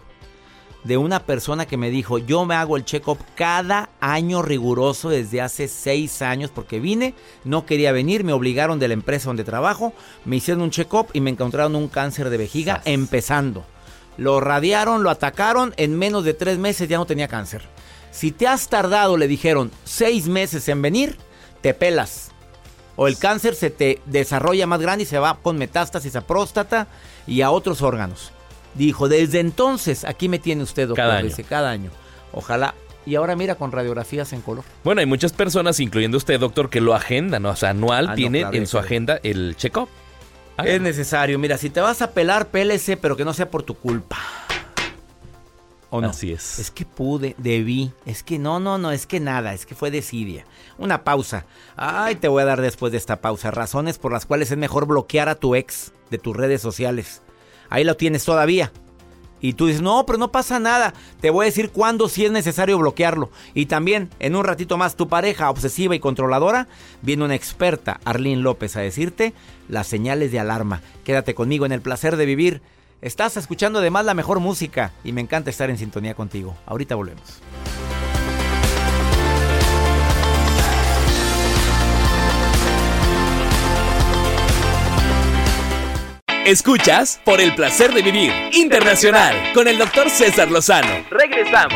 de 0.85 0.97
una 0.97 1.25
persona 1.25 1.65
que 1.65 1.77
me 1.77 1.89
dijo, 1.89 2.19
yo 2.19 2.45
me 2.45 2.53
hago 2.53 2.77
el 2.77 2.85
check-up 2.85 3.17
cada 3.33 3.89
año 3.99 4.43
riguroso 4.43 5.09
desde 5.09 5.41
hace 5.41 5.67
seis 5.67 6.21
años 6.21 6.51
porque 6.53 6.79
vine, 6.79 7.15
no 7.43 7.65
quería 7.65 7.91
venir, 7.91 8.23
me 8.23 8.33
obligaron 8.33 8.77
de 8.77 8.87
la 8.87 8.93
empresa 8.93 9.29
donde 9.29 9.43
trabajo, 9.43 9.93
me 10.25 10.35
hicieron 10.35 10.61
un 10.61 10.69
check-up 10.69 11.07
y 11.11 11.21
me 11.21 11.31
encontraron 11.31 11.75
un 11.75 11.87
cáncer 11.87 12.29
de 12.29 12.37
vejiga 12.37 12.75
Sas. 12.75 12.83
empezando. 12.85 13.65
Lo 14.17 14.39
radiaron, 14.39 15.01
lo 15.01 15.09
atacaron, 15.09 15.73
en 15.77 15.97
menos 15.97 16.23
de 16.23 16.35
tres 16.35 16.59
meses 16.59 16.87
ya 16.87 16.97
no 16.97 17.07
tenía 17.07 17.27
cáncer. 17.27 17.63
Si 18.11 18.31
te 18.31 18.47
has 18.47 18.69
tardado, 18.69 19.17
le 19.17 19.27
dijeron, 19.27 19.71
seis 19.83 20.27
meses 20.27 20.69
en 20.69 20.83
venir, 20.83 21.17
te 21.61 21.73
pelas. 21.73 22.29
O 22.95 23.07
el 23.07 23.17
cáncer 23.17 23.55
se 23.55 23.71
te 23.71 24.01
desarrolla 24.05 24.67
más 24.67 24.79
grande 24.79 25.03
y 25.03 25.07
se 25.07 25.19
va 25.19 25.39
con 25.41 25.57
metástasis 25.57 26.15
a 26.15 26.21
próstata 26.21 26.87
y 27.25 27.41
a 27.41 27.49
otros 27.49 27.81
órganos. 27.81 28.34
Dijo, 28.75 29.07
desde 29.09 29.39
entonces, 29.39 30.03
aquí 30.03 30.29
me 30.29 30.39
tiene 30.39 30.63
usted, 30.63 30.87
doctor. 30.87 31.05
Cada 31.05 31.17
año. 31.17 31.27
Dice, 31.27 31.43
cada 31.43 31.71
año. 31.71 31.91
Ojalá. 32.33 32.75
Y 33.05 33.15
ahora 33.15 33.35
mira 33.35 33.55
con 33.55 33.71
radiografías 33.71 34.33
en 34.33 34.41
color. 34.41 34.63
Bueno, 34.83 34.99
hay 34.99 35.05
muchas 35.05 35.31
personas, 35.31 35.79
incluyendo 35.79 36.17
usted, 36.17 36.39
doctor, 36.39 36.69
que 36.69 36.81
lo 36.81 36.95
agendan, 36.95 37.45
o 37.45 37.55
sea, 37.55 37.69
anual 37.69 38.05
Ah, 38.07 38.09
no, 38.09 38.15
tiene 38.15 38.39
claro, 38.39 38.57
en 38.57 38.67
su 38.67 38.77
es. 38.79 38.83
agenda 38.85 39.19
el 39.23 39.55
check-up. 39.57 39.87
Es 40.57 40.59
Hágalo. 40.65 40.79
necesario. 40.83 41.37
Mira, 41.39 41.57
si 41.57 41.69
te 41.69 41.81
vas 41.81 42.01
a 42.01 42.11
pelar, 42.11 42.47
pélese, 42.47 42.97
pero 42.97 43.15
que 43.15 43.23
no 43.25 43.33
sea 43.33 43.49
por 43.51 43.61
tu 43.63 43.75
culpa. 43.75 44.17
¿O 45.91 46.01
no? 46.01 46.09
Así 46.09 46.31
es. 46.33 46.59
Es 46.59 46.71
que 46.71 46.83
pude, 46.85 47.35
debí. 47.37 47.91
Es 48.05 48.23
que 48.23 48.39
no, 48.39 48.59
no, 48.59 48.77
no, 48.77 48.91
es 48.91 49.05
que 49.05 49.19
nada, 49.19 49.53
es 49.53 49.65
que 49.65 49.75
fue 49.75 49.91
desidia. 49.91 50.45
Una 50.77 51.03
pausa. 51.03 51.45
Ay, 51.77 52.15
te 52.15 52.27
voy 52.27 52.41
a 52.41 52.45
dar 52.45 52.59
después 52.61 52.91
de 52.91 52.97
esta 52.97 53.21
pausa 53.21 53.51
razones 53.51 53.97
por 53.99 54.11
las 54.11 54.25
cuales 54.25 54.51
es 54.51 54.57
mejor 54.57 54.87
bloquear 54.87 55.29
a 55.29 55.35
tu 55.35 55.55
ex 55.55 55.93
de 56.09 56.17
tus 56.17 56.35
redes 56.35 56.61
sociales. 56.61 57.21
Ahí 57.69 57.83
lo 57.83 57.95
tienes 57.95 58.25
todavía. 58.25 58.71
Y 59.41 59.53
tú 59.53 59.67
dices, 59.67 59.81
no, 59.81 60.05
pero 60.05 60.17
no 60.17 60.31
pasa 60.31 60.59
nada. 60.59 60.93
Te 61.21 61.29
voy 61.29 61.43
a 61.43 61.45
decir 61.45 61.69
cuándo 61.69 62.09
sí 62.09 62.25
es 62.25 62.31
necesario 62.31 62.79
bloquearlo. 62.79 63.29
Y 63.53 63.67
también, 63.67 64.09
en 64.19 64.35
un 64.35 64.43
ratito 64.43 64.77
más, 64.77 64.95
tu 64.95 65.07
pareja 65.07 65.49
obsesiva 65.49 65.93
y 65.95 65.99
controladora, 65.99 66.67
viene 67.01 67.25
una 67.25 67.35
experta, 67.35 67.99
Arlene 68.05 68.41
López, 68.41 68.75
a 68.75 68.81
decirte 68.81 69.33
las 69.69 69.87
señales 69.87 70.31
de 70.31 70.39
alarma. 70.39 70.81
Quédate 71.03 71.35
conmigo 71.35 71.65
en 71.65 71.73
el 71.73 71.81
placer 71.81 72.15
de 72.17 72.25
vivir. 72.25 72.61
Estás 73.01 73.37
escuchando 73.37 73.79
además 73.79 74.05
la 74.05 74.15
mejor 74.15 74.39
música 74.39 74.93
y 75.03 75.11
me 75.11 75.21
encanta 75.21 75.51
estar 75.51 75.69
en 75.69 75.77
sintonía 75.77 76.15
contigo. 76.15 76.55
Ahorita 76.65 76.95
volvemos. 76.95 77.41
Escuchas 86.45 87.19
por 87.25 87.41
el 87.41 87.55
placer 87.55 87.91
de 87.91 88.03
vivir 88.03 88.31
internacional 88.53 89.51
con 89.55 89.67
el 89.67 89.79
doctor 89.79 90.11
César 90.11 90.51
Lozano. 90.51 91.03
Regresamos. 91.09 91.73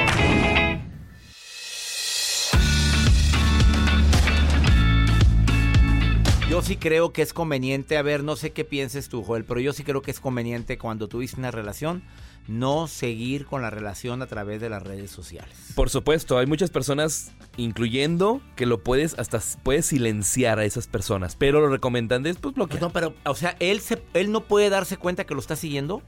Yo 6.47 6.61
sí 6.61 6.77
creo 6.77 7.13
que 7.13 7.23
es 7.23 7.33
conveniente, 7.33 7.97
a 7.97 8.03
ver, 8.03 8.23
no 8.23 8.35
sé 8.35 8.51
qué 8.51 8.63
pienses 8.63 9.09
tú, 9.09 9.23
Joel, 9.23 9.43
pero 9.43 9.59
yo 9.59 9.73
sí 9.73 9.83
creo 9.83 10.03
que 10.03 10.11
es 10.11 10.19
conveniente 10.19 10.77
cuando 10.77 11.07
tuviste 11.07 11.39
una 11.39 11.49
relación 11.49 12.03
no 12.49 12.87
seguir 12.87 13.45
con 13.45 13.61
la 13.61 13.69
relación 13.69 14.21
a 14.23 14.27
través 14.27 14.59
de 14.59 14.69
las 14.69 14.81
redes 14.81 15.11
sociales. 15.11 15.55
Por 15.75 15.89
supuesto, 15.89 16.39
hay 16.39 16.47
muchas 16.47 16.71
personas, 16.71 17.31
incluyendo 17.57 18.41
que 18.55 18.65
lo 18.65 18.83
puedes 18.83 19.17
hasta 19.19 19.39
puedes 19.63 19.85
silenciar 19.85 20.57
a 20.57 20.65
esas 20.65 20.87
personas, 20.87 21.35
pero 21.35 21.61
lo 21.61 21.69
recomendable 21.69 22.31
es 22.31 22.37
pues 22.37 22.55
bloquear. 22.55 22.81
No, 22.81 22.89
pero, 22.89 23.13
o 23.23 23.35
sea, 23.35 23.55
él, 23.59 23.79
se, 23.81 24.01
él 24.13 24.31
no 24.31 24.41
puede 24.41 24.69
darse 24.69 24.97
cuenta 24.97 25.25
que 25.25 25.35
lo 25.35 25.39
está 25.39 25.55
siguiendo. 25.55 26.01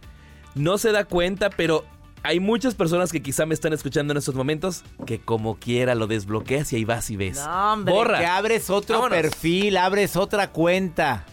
No 0.55 0.77
se 0.79 0.91
da 0.91 1.05
cuenta, 1.05 1.51
pero 1.51 1.85
hay 2.23 2.39
muchas 2.39 2.75
personas 2.75 3.11
que 3.11 3.21
quizá 3.21 3.45
me 3.45 3.53
están 3.53 3.73
escuchando 3.73 4.11
en 4.11 4.17
estos 4.17 4.35
momentos 4.35 4.83
que 5.05 5.19
como 5.21 5.57
quiera 5.57 5.95
lo 5.95 6.07
desbloqueas 6.07 6.73
y 6.73 6.77
ahí 6.77 6.85
vas 6.85 7.09
y 7.11 7.17
ves. 7.17 7.37
No, 7.37 7.73
hombre, 7.73 7.93
Borra. 7.93 8.19
que 8.19 8.25
abres 8.25 8.69
otro 8.69 9.01
Vámonos. 9.01 9.17
perfil, 9.21 9.77
abres 9.77 10.15
otra 10.15 10.51
cuenta. 10.51 11.25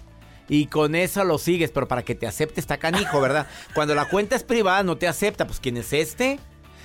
Y 0.49 0.67
con 0.67 0.95
eso 0.95 1.25
lo 1.25 1.39
sigues, 1.39 1.71
pero 1.71 1.89
para 1.89 2.03
que 2.03 2.15
te 2.15 2.27
acepte 2.27 2.61
está 2.61 2.79
canijo, 2.79 3.21
¿verdad? 3.23 3.47
Cuando 3.75 3.95
la 3.95 4.09
cuenta 4.09 4.37
es 4.37 4.45
privada 4.45 4.83
no 4.83 4.97
te 4.97 5.07
acepta, 5.07 5.47
pues 5.47 5.61
¿quién 5.61 5.77
es 5.77 5.93
este? 5.93 6.39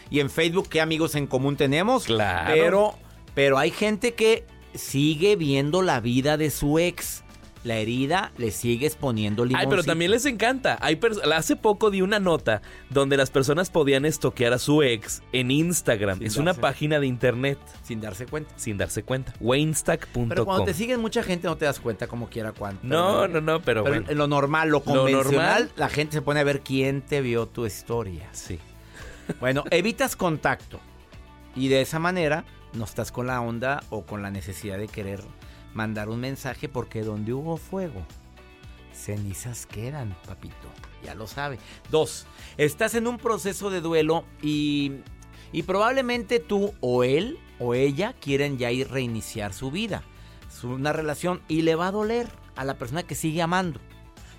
Y 0.10 0.20
en 0.20 0.30
Facebook, 0.30 0.70
¿qué 0.70 0.82
amigos 0.82 1.16
en 1.16 1.28
común 1.28 1.56
tenemos? 1.56 2.06
Claro. 2.06 2.54
Pero, 2.54 2.94
pero 3.34 3.58
hay 3.58 3.72
gente 3.72 4.14
que 4.14 4.46
sigue 4.76 5.36
viendo 5.36 5.82
la 5.82 6.00
vida 6.02 6.38
de 6.38 6.52
su 6.52 6.78
ex. 6.78 7.24
La 7.64 7.76
herida 7.78 8.32
le 8.38 8.52
sigues 8.52 8.96
poniendo 8.96 9.46
limón. 9.46 9.62
Ay, 9.62 9.68
pero 9.70 9.84
también 9.84 10.12
les 10.12 10.26
encanta. 10.26 10.78
Hay 10.82 11.00
hace 11.34 11.56
poco 11.56 11.92
di 11.92 12.02
una 12.02 12.20
nota 12.20 12.62
donde 12.90 13.16
las 13.18 13.32
personas 13.32 13.70
podían 13.70 14.06
estoquear 14.06 14.54
a 14.54 14.60
su 14.60 14.84
ex 14.84 15.24
en 15.32 15.50
Instagram. 15.52 16.18
Sin 16.20 16.28
es 16.28 16.38
una 16.38 16.54
página 16.54 17.00
de 17.00 17.08
internet 17.08 17.58
Sin 17.84 18.02
darse 18.02 18.26
cuenta. 18.26 18.52
sin 18.58 18.78
darse 18.78 19.04
cuenta. 19.04 19.34
Waystack.com. 19.40 20.30
Pero 20.30 20.46
cuando 20.46 20.66
te 20.66 20.74
siguen 20.74 21.00
mucha 21.02 21.24
gente 21.24 21.48
no 21.48 21.56
te 21.58 21.66
das 21.66 21.80
cuenta 21.80 22.08
como 22.08 22.28
quiera 22.30 22.52
cuánto. 22.52 22.86
No, 22.86 23.28
no, 23.28 23.40
no, 23.42 23.62
pero, 23.62 23.84
Pero 23.84 24.02
bueno. 24.02 24.14
lo 24.14 24.28
normal, 24.28 24.70
lo 24.70 24.80
Lo 24.80 24.84
convencional, 24.84 25.24
normal. 25.64 25.72
la 25.76 25.90
gente 25.90 26.14
se 26.14 26.22
pone 26.22 26.40
a 26.40 26.44
ver 26.44 26.62
quién 26.62 27.02
te 27.02 27.22
vio 27.22 27.48
tu 27.48 27.66
historia. 27.66 28.28
Sí. 28.34 28.60
Bueno, 29.40 29.64
evitas 29.72 30.16
contacto. 30.16 30.80
Y 31.56 31.68
de 31.70 31.82
esa 31.82 32.00
manera 32.00 32.44
no 32.74 32.84
estás 32.84 33.12
con 33.12 33.28
la 33.28 33.40
onda 33.40 33.84
o 33.90 34.04
con 34.06 34.22
la 34.22 34.32
necesidad 34.32 34.78
de 34.78 34.88
querer 34.88 35.22
mandar 35.74 36.10
un 36.10 36.20
mensaje 36.20 36.70
porque 36.70 37.02
donde 37.02 37.34
hubo 37.34 37.58
fuego, 37.58 38.06
cenizas 38.94 39.66
quedan, 39.66 40.16
papito. 40.26 40.56
Ya 41.04 41.16
lo 41.16 41.28
sabe. 41.28 41.60
Dos, 41.92 42.26
estás 42.58 42.96
en 42.96 43.08
un 43.08 43.18
proceso 43.18 43.70
de 43.70 43.82
duelo 43.82 44.24
y, 44.42 44.94
y 45.52 45.64
probablemente 45.64 46.40
tú 46.40 46.74
o 46.80 47.04
él 47.04 47.40
o 47.60 47.74
ella 47.74 48.14
quieren 48.20 48.58
ya 48.58 48.72
ir 48.72 48.90
reiniciar 48.90 49.54
su 49.54 49.72
vida, 49.72 50.04
su, 50.50 50.70
una 50.70 50.94
relación 50.94 51.42
y 51.48 51.64
le 51.64 51.76
va 51.76 51.88
a 51.88 51.92
doler 51.92 52.30
a 52.56 52.64
la 52.64 52.78
persona 52.78 53.04
que 53.04 53.16
sigue 53.16 53.42
amando. 53.42 53.80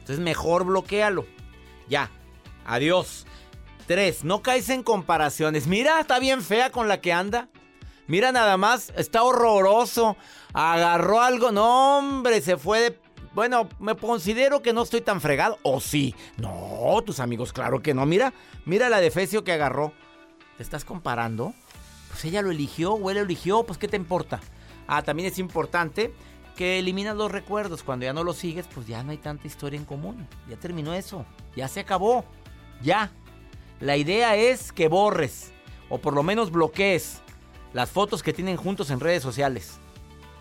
Entonces 0.00 0.24
mejor 0.24 0.64
bloquealo. 0.64 1.26
Ya. 1.88 2.10
Adiós. 2.64 3.26
Tres, 3.86 4.24
no 4.24 4.40
caes 4.40 4.70
en 4.70 4.82
comparaciones. 4.82 5.66
Mira, 5.66 6.00
está 6.00 6.18
bien 6.18 6.42
fea 6.42 6.70
con 6.70 6.88
la 6.88 7.00
que 7.00 7.12
anda. 7.12 7.48
Mira 8.06 8.32
nada 8.32 8.56
más, 8.56 8.92
está 8.96 9.22
horroroso. 9.22 10.16
Agarró 10.52 11.20
algo. 11.20 11.52
No, 11.52 11.98
hombre, 11.98 12.40
se 12.40 12.56
fue 12.56 12.80
de... 12.80 13.00
Bueno, 13.34 13.68
me 13.80 13.96
considero 13.96 14.62
que 14.62 14.72
no 14.72 14.82
estoy 14.82 15.00
tan 15.00 15.20
fregado. 15.20 15.58
¿O 15.62 15.80
sí? 15.80 16.14
No, 16.36 17.02
tus 17.04 17.18
amigos, 17.18 17.52
claro 17.52 17.82
que 17.82 17.94
no. 17.94 18.06
Mira, 18.06 18.32
mira 18.64 18.88
la 18.88 19.00
defecio 19.00 19.42
que 19.42 19.52
agarró. 19.52 19.92
¿Te 20.56 20.62
estás 20.62 20.84
comparando? 20.84 21.52
Pues 22.10 22.24
ella 22.26 22.42
lo 22.42 22.52
eligió 22.52 22.92
o 22.92 23.10
él 23.10 23.16
lo 23.16 23.22
eligió, 23.24 23.64
pues 23.64 23.76
¿qué 23.76 23.88
te 23.88 23.96
importa? 23.96 24.40
Ah, 24.86 25.02
también 25.02 25.28
es 25.28 25.38
importante 25.40 26.14
que 26.54 26.78
eliminas 26.78 27.16
los 27.16 27.32
recuerdos. 27.32 27.82
Cuando 27.82 28.04
ya 28.04 28.12
no 28.12 28.22
los 28.22 28.36
sigues, 28.36 28.68
pues 28.72 28.86
ya 28.86 29.02
no 29.02 29.10
hay 29.10 29.18
tanta 29.18 29.48
historia 29.48 29.78
en 29.78 29.84
común. 29.84 30.28
Ya 30.48 30.56
terminó 30.56 30.94
eso. 30.94 31.26
Ya 31.56 31.66
se 31.66 31.80
acabó. 31.80 32.24
Ya. 32.82 33.10
La 33.80 33.96
idea 33.96 34.36
es 34.36 34.72
que 34.72 34.86
borres 34.86 35.52
o 35.88 35.98
por 35.98 36.14
lo 36.14 36.22
menos 36.22 36.52
bloquees 36.52 37.23
las 37.74 37.90
fotos 37.90 38.22
que 38.22 38.32
tienen 38.32 38.56
juntos 38.56 38.88
en 38.90 39.00
redes 39.00 39.22
sociales. 39.22 39.78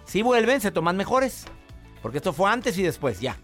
Si 0.05 0.21
vuelven, 0.21 0.61
se 0.61 0.71
toman 0.71 0.95
mejores. 0.95 1.45
Porque 2.01 2.17
esto 2.17 2.31
fue 2.31 2.49
antes 2.49 2.77
y 2.77 2.83
después, 2.83 3.19
ya. 3.19 3.37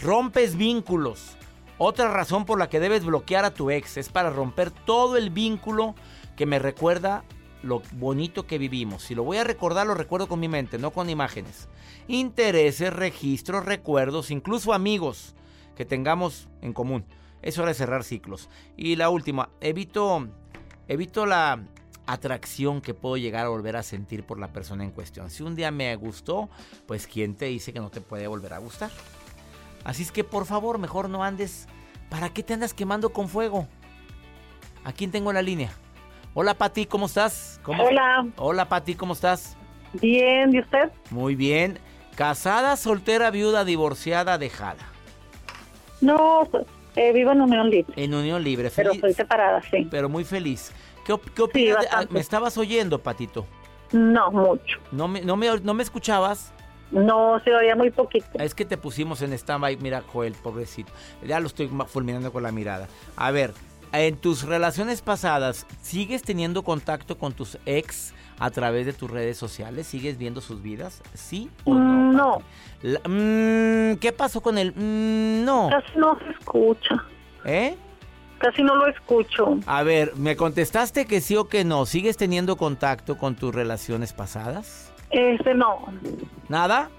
Rompes 0.00 0.56
vínculos. 0.56 1.36
Otra 1.78 2.08
razón 2.08 2.44
por 2.44 2.58
la 2.58 2.68
que 2.68 2.80
debes 2.80 3.04
bloquear 3.04 3.44
a 3.44 3.54
tu 3.54 3.70
ex 3.70 3.96
es 3.96 4.08
para 4.08 4.30
romper 4.30 4.70
todo 4.70 5.16
el 5.16 5.30
vínculo 5.30 5.94
que 6.36 6.44
me 6.44 6.58
recuerda 6.58 7.24
lo 7.62 7.82
bonito 7.92 8.46
que 8.46 8.58
vivimos. 8.58 9.04
Si 9.04 9.14
lo 9.14 9.22
voy 9.22 9.36
a 9.36 9.44
recordar, 9.44 9.86
lo 9.86 9.94
recuerdo 9.94 10.26
con 10.26 10.40
mi 10.40 10.48
mente, 10.48 10.78
no 10.78 10.90
con 10.90 11.08
imágenes. 11.08 11.68
Intereses, 12.08 12.92
registros, 12.92 13.64
recuerdos, 13.64 14.30
incluso 14.30 14.72
amigos 14.72 15.34
que 15.76 15.84
tengamos 15.84 16.48
en 16.62 16.72
común. 16.72 17.04
Es 17.42 17.58
hora 17.58 17.68
de 17.68 17.74
cerrar 17.74 18.02
ciclos. 18.02 18.48
Y 18.76 18.96
la 18.96 19.08
última, 19.08 19.50
evito, 19.60 20.28
evito 20.88 21.26
la 21.26 21.62
atracción 22.12 22.80
que 22.80 22.94
puedo 22.94 23.16
llegar 23.16 23.46
a 23.46 23.48
volver 23.48 23.76
a 23.76 23.82
sentir 23.82 24.24
por 24.24 24.38
la 24.38 24.48
persona 24.52 24.84
en 24.84 24.90
cuestión. 24.90 25.30
Si 25.30 25.42
un 25.42 25.54
día 25.56 25.70
me 25.70 25.94
gustó, 25.96 26.48
pues 26.86 27.06
¿quién 27.06 27.34
te 27.34 27.46
dice 27.46 27.72
que 27.72 27.80
no 27.80 27.90
te 27.90 28.00
puede 28.00 28.26
volver 28.26 28.52
a 28.54 28.58
gustar? 28.58 28.90
Así 29.84 30.02
es 30.02 30.12
que 30.12 30.24
por 30.24 30.46
favor, 30.46 30.78
mejor 30.78 31.08
no 31.08 31.22
andes. 31.24 31.66
¿Para 32.08 32.28
qué 32.30 32.42
te 32.42 32.54
andas 32.54 32.74
quemando 32.74 33.10
con 33.12 33.28
fuego? 33.28 33.66
¿A 34.84 34.92
quién 34.92 35.10
tengo 35.10 35.30
en 35.30 35.34
la 35.36 35.42
línea? 35.42 35.70
Hola 36.34 36.54
Pati, 36.54 36.86
¿cómo 36.86 37.06
estás? 37.06 37.60
¿Cómo- 37.62 37.82
Hola, 37.84 38.26
Hola 38.36 38.68
Pati, 38.68 38.94
¿cómo 38.94 39.12
estás? 39.14 39.56
bien, 39.94 40.54
¿y 40.54 40.60
usted? 40.60 40.90
Muy 41.10 41.34
bien. 41.34 41.78
Casada, 42.14 42.76
soltera, 42.76 43.30
viuda, 43.30 43.64
divorciada, 43.64 44.38
dejada. 44.38 44.82
No, 46.00 46.48
eh, 46.96 47.12
vivo 47.12 47.32
en 47.32 47.40
Unión 47.40 47.68
Libre, 47.70 47.92
En 47.96 48.14
unión 48.14 48.42
libre, 48.42 48.70
pero 48.74 48.90
feliz. 48.90 48.96
estoy 49.04 49.14
separada, 49.14 49.62
sí. 49.70 49.86
pero 49.90 50.08
muy 50.08 50.24
feliz. 50.24 50.72
¿Qué, 51.04 51.18
qué 51.34 51.42
opinas? 51.42 51.76
bastante. 51.78 52.06
ah, 52.10 52.12
me 52.12 52.20
estabas 52.20 52.56
oyendo, 52.58 52.98
Patito. 52.98 53.46
No, 53.92 54.30
mucho. 54.30 54.78
¿No 54.92 55.08
me, 55.08 55.20
no, 55.22 55.36
me, 55.36 55.60
¿No 55.60 55.74
me 55.74 55.82
escuchabas? 55.82 56.52
No, 56.90 57.40
se 57.44 57.54
oía 57.54 57.76
muy 57.76 57.90
poquito. 57.90 58.26
Es 58.34 58.54
que 58.54 58.64
te 58.64 58.76
pusimos 58.76 59.22
en 59.22 59.32
stand-by. 59.32 59.76
Mira, 59.78 60.02
Joel, 60.12 60.34
pobrecito. 60.34 60.92
Ya 61.26 61.38
lo 61.40 61.46
estoy 61.46 61.70
fulminando 61.86 62.32
con 62.32 62.42
la 62.42 62.50
mirada. 62.52 62.88
A 63.16 63.30
ver, 63.30 63.52
en 63.92 64.16
tus 64.16 64.42
relaciones 64.44 65.00
pasadas, 65.02 65.66
¿sigues 65.82 66.22
teniendo 66.22 66.62
contacto 66.62 67.16
con 67.18 67.32
tus 67.32 67.58
ex 67.66 68.12
a 68.40 68.50
través 68.50 68.86
de 68.86 68.92
tus 68.92 69.10
redes 69.10 69.36
sociales? 69.36 69.86
¿Sigues 69.86 70.18
viendo 70.18 70.40
sus 70.40 70.62
vidas? 70.62 71.02
¿Sí 71.14 71.48
o 71.64 71.74
no? 71.74 71.80
Mm, 71.80 72.16
no. 72.16 72.32
Pati? 72.34 72.44
La- 72.82 73.00
mm, 73.08 73.96
¿Qué 73.98 74.12
pasó 74.16 74.40
con 74.40 74.58
el 74.58 74.72
mm, 74.74 75.44
no? 75.44 75.68
Casi 75.70 75.98
no 75.98 76.18
se 76.18 76.30
escucha, 76.30 77.04
¿Eh? 77.44 77.76
Casi 78.40 78.62
no 78.64 78.74
lo 78.74 78.88
escucho. 78.88 79.58
A 79.66 79.82
ver, 79.84 80.16
¿me 80.16 80.34
contestaste 80.36 81.06
que 81.06 81.20
sí 81.20 81.36
o 81.36 81.48
que 81.48 81.64
no? 81.64 81.86
¿Sigues 81.86 82.16
teniendo 82.16 82.56
contacto 82.56 83.16
con 83.16 83.36
tus 83.36 83.54
relaciones 83.54 84.12
pasadas? 84.12 84.92
Este, 85.10 85.54
no. 85.54 85.86
¿Nada? 86.48 86.90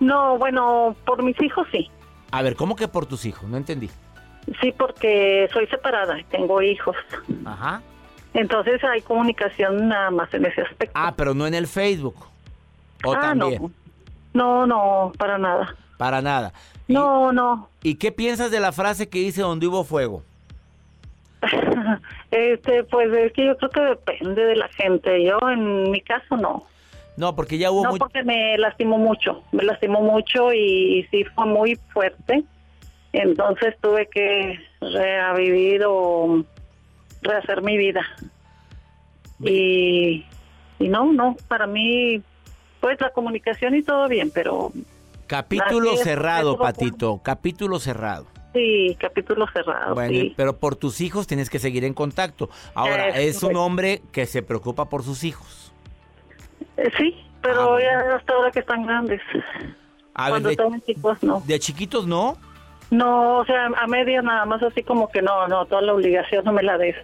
No, 0.00 0.36
bueno, 0.38 0.96
por 1.06 1.22
mis 1.22 1.40
hijos 1.42 1.66
sí. 1.70 1.88
A 2.30 2.42
ver, 2.42 2.56
¿cómo 2.56 2.74
que 2.76 2.88
por 2.88 3.06
tus 3.06 3.24
hijos? 3.24 3.48
No 3.48 3.56
entendí. 3.56 3.90
Sí, 4.60 4.72
porque 4.76 5.48
soy 5.52 5.66
separada 5.66 6.18
y 6.18 6.24
tengo 6.24 6.60
hijos. 6.62 6.96
Ajá. 7.44 7.82
Entonces 8.34 8.82
hay 8.84 9.00
comunicación 9.02 9.88
nada 9.88 10.10
más 10.10 10.32
en 10.34 10.46
ese 10.46 10.62
aspecto. 10.62 10.92
Ah, 10.94 11.14
pero 11.16 11.34
no 11.34 11.46
en 11.46 11.54
el 11.54 11.66
Facebook. 11.66 12.16
O 13.04 13.12
Ah, 13.12 13.20
también. 13.20 13.62
no. 13.62 13.70
No, 14.34 14.66
no, 14.66 15.12
para 15.18 15.38
nada. 15.38 15.74
Para 15.96 16.22
nada. 16.22 16.52
¿Y- 16.86 16.92
No, 16.94 17.32
no. 17.32 17.68
¿Y 17.82 17.96
qué 17.96 18.12
piensas 18.12 18.50
de 18.50 18.60
la 18.60 18.72
frase 18.72 19.08
que 19.08 19.18
dice 19.18 19.40
donde 19.42 19.66
hubo 19.66 19.84
fuego? 19.84 20.22
Este, 22.30 22.84
pues 22.84 23.12
es 23.12 23.32
que 23.32 23.46
yo 23.46 23.56
creo 23.56 23.70
que 23.70 23.80
depende 23.80 24.44
de 24.44 24.56
la 24.56 24.68
gente. 24.68 25.24
Yo, 25.24 25.38
en 25.50 25.90
mi 25.90 26.00
caso, 26.00 26.36
no. 26.36 26.64
No, 27.16 27.34
porque 27.34 27.58
ya 27.58 27.70
hubo 27.70 27.82
No, 27.84 27.90
muy- 27.90 27.98
porque 27.98 28.22
me 28.22 28.56
lastimó 28.58 28.98
mucho, 28.98 29.42
me 29.50 29.64
lastimó 29.64 30.02
mucho 30.02 30.52
y, 30.52 31.06
sí 31.10 31.24
fue 31.34 31.46
muy 31.46 31.76
fuerte. 31.92 32.44
Entonces 33.12 33.74
tuve 33.80 34.06
que 34.06 34.58
revivir 34.80 35.82
o 35.86 36.44
rehacer 37.22 37.62
mi 37.62 37.76
vida. 37.76 38.02
Y, 39.40 40.26
y 40.78 40.88
no, 40.88 41.12
no, 41.12 41.36
para 41.48 41.66
mí, 41.66 42.22
pues 42.80 43.00
la 43.00 43.10
comunicación 43.10 43.74
y 43.74 43.82
todo 43.82 44.06
bien, 44.08 44.30
pero 44.30 44.72
capítulo 45.26 45.96
cerrado, 45.96 46.58
Patito. 46.58 47.20
Capítulo 47.22 47.78
cerrado. 47.78 48.26
Sí, 48.54 48.96
capítulo 49.00 49.46
cerrado. 49.52 49.94
Bueno, 49.94 50.10
sí. 50.12 50.34
pero 50.36 50.56
por 50.58 50.76
tus 50.76 51.00
hijos 51.00 51.26
tienes 51.26 51.50
que 51.50 51.58
seguir 51.58 51.84
en 51.84 51.94
contacto. 51.94 52.48
Ahora, 52.74 53.08
Es 53.10 53.36
es 53.36 53.42
un 53.42 53.56
hombre 53.56 54.02
que 54.12 54.26
se 54.26 54.42
preocupa 54.42 54.86
por 54.88 55.02
sus 55.02 55.24
hijos. 55.24 55.72
Eh, 56.76 56.90
sí, 56.96 57.14
pero 57.42 57.76
Ah, 57.76 57.80
ya 57.80 58.16
hasta 58.16 58.32
ahora 58.34 58.50
que 58.50 58.60
están 58.60 58.84
grandes. 58.86 59.20
A 60.14 60.24
ver, 60.24 60.30
Cuando 60.32 60.48
de, 60.48 60.52
estaban 60.54 60.80
chicos, 60.82 61.22
no. 61.22 61.42
de 61.46 61.58
chiquitos 61.60 62.06
no. 62.06 62.36
No, 62.90 63.38
o 63.38 63.44
sea, 63.44 63.66
a 63.66 63.86
medias 63.86 64.24
nada 64.24 64.44
más 64.46 64.62
así 64.62 64.82
como 64.82 65.08
que 65.10 65.20
no, 65.22 65.46
no, 65.46 65.66
toda 65.66 65.82
la 65.82 65.92
obligación 65.92 66.44
no 66.44 66.52
me 66.52 66.62
la 66.62 66.78
des. 66.78 66.96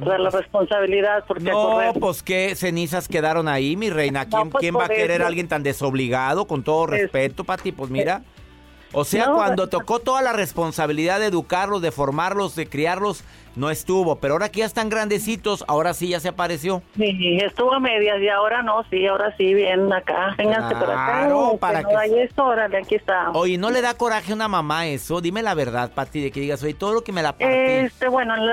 O 0.00 0.04
sea, 0.04 0.18
la 0.18 0.30
responsabilidad, 0.30 1.24
porque 1.28 1.44
No, 1.44 1.74
correr- 1.76 2.00
pues 2.00 2.22
qué 2.24 2.54
cenizas 2.56 3.06
quedaron 3.06 3.46
ahí, 3.46 3.76
mi 3.76 3.90
reina. 3.90 4.26
¿Quién, 4.28 4.44
No, 4.44 4.50
pues, 4.50 4.60
quién 4.62 4.74
va 4.74 4.86
a 4.86 4.88
querer 4.88 5.22
a 5.22 5.28
alguien 5.28 5.46
tan 5.46 5.62
desobligado? 5.62 6.46
Con 6.46 6.64
todo 6.64 6.86
Es- 6.86 7.02
respeto, 7.02 7.44
Pati, 7.44 7.70
pues 7.70 7.90
mira. 7.90 8.22
O 8.94 9.04
sea, 9.04 9.26
No, 9.26 9.34
cuando 9.34 9.68
tocó 9.68 9.98
toda 9.98 10.22
la 10.22 10.32
responsabilidad 10.32 11.20
de 11.20 11.26
educarlos, 11.26 11.82
de 11.82 11.90
formarlos, 11.90 12.54
de 12.54 12.68
criarlos, 12.68 13.24
no 13.56 13.70
estuvo. 13.70 14.16
Pero 14.16 14.34
ahora 14.34 14.48
que 14.48 14.60
ya 14.60 14.66
están 14.66 14.88
grandecitos, 14.88 15.64
ahora 15.68 15.94
sí 15.94 16.08
ya 16.08 16.20
se 16.20 16.28
apareció. 16.28 16.82
Sí, 16.96 17.38
estuvo 17.42 17.72
a 17.74 17.80
medias 17.80 18.20
y 18.20 18.28
ahora 18.28 18.62
no, 18.62 18.82
sí, 18.90 19.06
ahora 19.06 19.34
sí, 19.36 19.52
bien 19.54 19.92
acá, 19.92 20.34
vénganse 20.38 20.74
por 20.74 20.90
acá. 20.90 21.06
Claro, 21.20 21.50
que 21.52 21.58
para 21.58 21.82
no 21.82 21.88
que- 21.90 21.96
hay 21.96 22.18
esto, 22.20 22.44
órale, 22.44 22.78
aquí 22.78 22.94
está. 22.96 23.30
Oye, 23.32 23.58
¿no 23.58 23.70
le 23.70 23.80
da 23.80 23.94
coraje 23.94 24.32
a 24.32 24.34
una 24.34 24.48
mamá 24.48 24.86
eso? 24.86 25.20
Dime 25.20 25.42
la 25.42 25.54
verdad, 25.54 25.92
Pati, 25.92 26.20
de 26.22 26.30
que 26.30 26.40
digas, 26.40 26.62
oye, 26.62 26.74
todo 26.74 26.94
lo 26.94 27.02
que 27.04 27.12
me 27.12 27.22
la 27.22 27.32
parte. 27.32 27.80
Este, 27.84 28.08
bueno, 28.08 28.34
en 28.36 28.46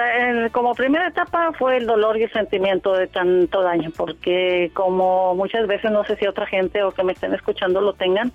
la- 0.43 0.49
como 0.51 0.73
primera 0.75 1.07
etapa 1.07 1.51
fue 1.57 1.77
el 1.77 1.87
dolor 1.87 2.17
y 2.17 2.23
el 2.23 2.31
sentimiento 2.31 2.93
de 2.93 3.07
tanto 3.07 3.61
daño, 3.63 3.89
porque 3.95 4.71
como 4.73 5.33
muchas 5.35 5.67
veces, 5.67 5.91
no 5.91 6.03
sé 6.05 6.15
si 6.17 6.27
otra 6.27 6.45
gente 6.45 6.83
o 6.83 6.91
que 6.91 7.03
me 7.03 7.13
estén 7.13 7.33
escuchando 7.33 7.81
lo 7.81 7.93
tengan, 7.93 8.31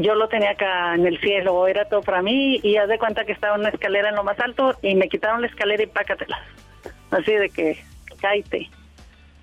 yo 0.00 0.14
lo 0.14 0.28
tenía 0.28 0.50
acá 0.50 0.94
en 0.94 1.06
el 1.06 1.18
cielo, 1.20 1.66
era 1.66 1.84
todo 1.86 2.02
para 2.02 2.22
mí, 2.22 2.60
y 2.62 2.76
haz 2.76 2.88
de 2.88 2.98
cuenta 2.98 3.24
que 3.24 3.32
estaba 3.32 3.56
en 3.56 3.62
una 3.62 3.70
escalera 3.70 4.10
en 4.10 4.14
lo 4.14 4.24
más 4.24 4.38
alto 4.38 4.76
y 4.82 4.94
me 4.94 5.08
quitaron 5.08 5.40
la 5.40 5.48
escalera 5.48 5.82
y 5.82 5.86
pácatelas. 5.86 6.40
Así 7.10 7.32
de 7.32 7.50
que, 7.50 7.82
cállate. 8.20 8.70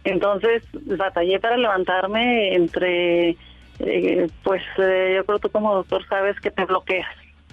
Entonces 0.06 0.64
batallé 0.74 1.40
para 1.40 1.58
levantarme 1.58 2.56
entre 2.56 3.38
eh, 3.80 4.28
pues 4.44 4.62
eh, 4.78 5.14
yo 5.18 5.26
creo 5.26 5.40
que 5.40 5.48
tú 5.48 5.52
como 5.52 5.76
doctor 5.76 6.06
sabes 6.08 6.40
que 6.40 6.52
te 6.52 6.66
bloqueas, 6.66 7.10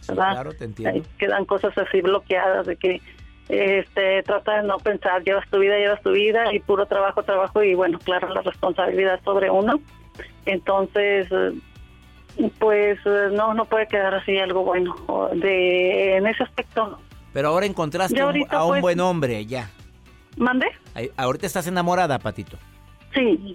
¿verdad? 0.09 0.33
Claro, 0.33 0.53
te 0.53 0.65
entiendo. 0.65 1.07
Quedan 1.19 1.45
cosas 1.45 1.77
así 1.77 2.01
bloqueadas 2.01 2.67
de 2.67 2.77
que 2.77 3.01
este 3.49 4.23
trata 4.25 4.61
de 4.61 4.67
no 4.67 4.79
pensar, 4.79 5.23
llevas 5.23 5.49
tu 5.51 5.59
vida, 5.59 5.77
llevas 5.79 6.03
tu 6.03 6.13
vida 6.13 6.53
y 6.53 6.61
puro 6.61 6.87
trabajo, 6.87 7.23
trabajo 7.23 7.63
y 7.63 7.75
bueno, 7.75 7.99
claro, 8.01 8.29
la 8.33 8.43
responsabilidad 8.43 9.21
sobre 9.25 9.51
uno. 9.51 9.81
Entonces, 10.47 11.29
pues 12.59 12.99
eh, 13.05 13.29
no 13.33 13.55
no 13.55 13.65
puede 13.65 13.87
quedar 13.89 14.15
así 14.15 14.37
algo 14.39 14.63
bueno 14.65 14.95
de 15.35 16.17
en 16.17 16.27
ese 16.27 16.43
aspecto. 16.43 16.87
no. 16.89 16.99
Pero 17.33 17.49
ahora 17.49 17.67
encontraste 17.67 18.23
un- 18.23 18.47
a 18.51 18.65
un 18.65 18.71
pues- 18.71 18.83
buen 18.83 19.01
hombre 19.01 19.45
ya. 19.47 19.69
¿Mande? 20.37 20.67
Ahorita 21.17 21.47
estás 21.47 21.67
enamorada, 21.67 22.19
Patito. 22.19 22.57
Sí. 23.15 23.55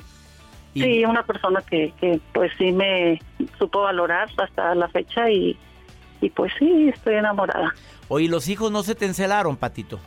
Y- 0.73 0.81
Sí, 0.81 1.03
una 1.05 1.23
persona 1.23 1.61
que, 1.69 1.93
que 1.99 2.19
pues 2.33 2.51
sí 2.57 2.71
me 2.71 3.19
supo 3.59 3.81
valorar 3.81 4.29
hasta 4.37 4.73
la 4.73 4.87
fecha 4.87 5.29
y, 5.29 5.57
y 6.21 6.29
pues 6.29 6.53
sí, 6.57 6.89
estoy 6.89 7.15
enamorada. 7.15 7.73
Oye, 8.07 8.29
los 8.29 8.47
hijos 8.47 8.71
no 8.71 8.81
se 8.83 8.95
te 8.95 9.05
encelaron, 9.05 9.57
Patito. 9.57 9.99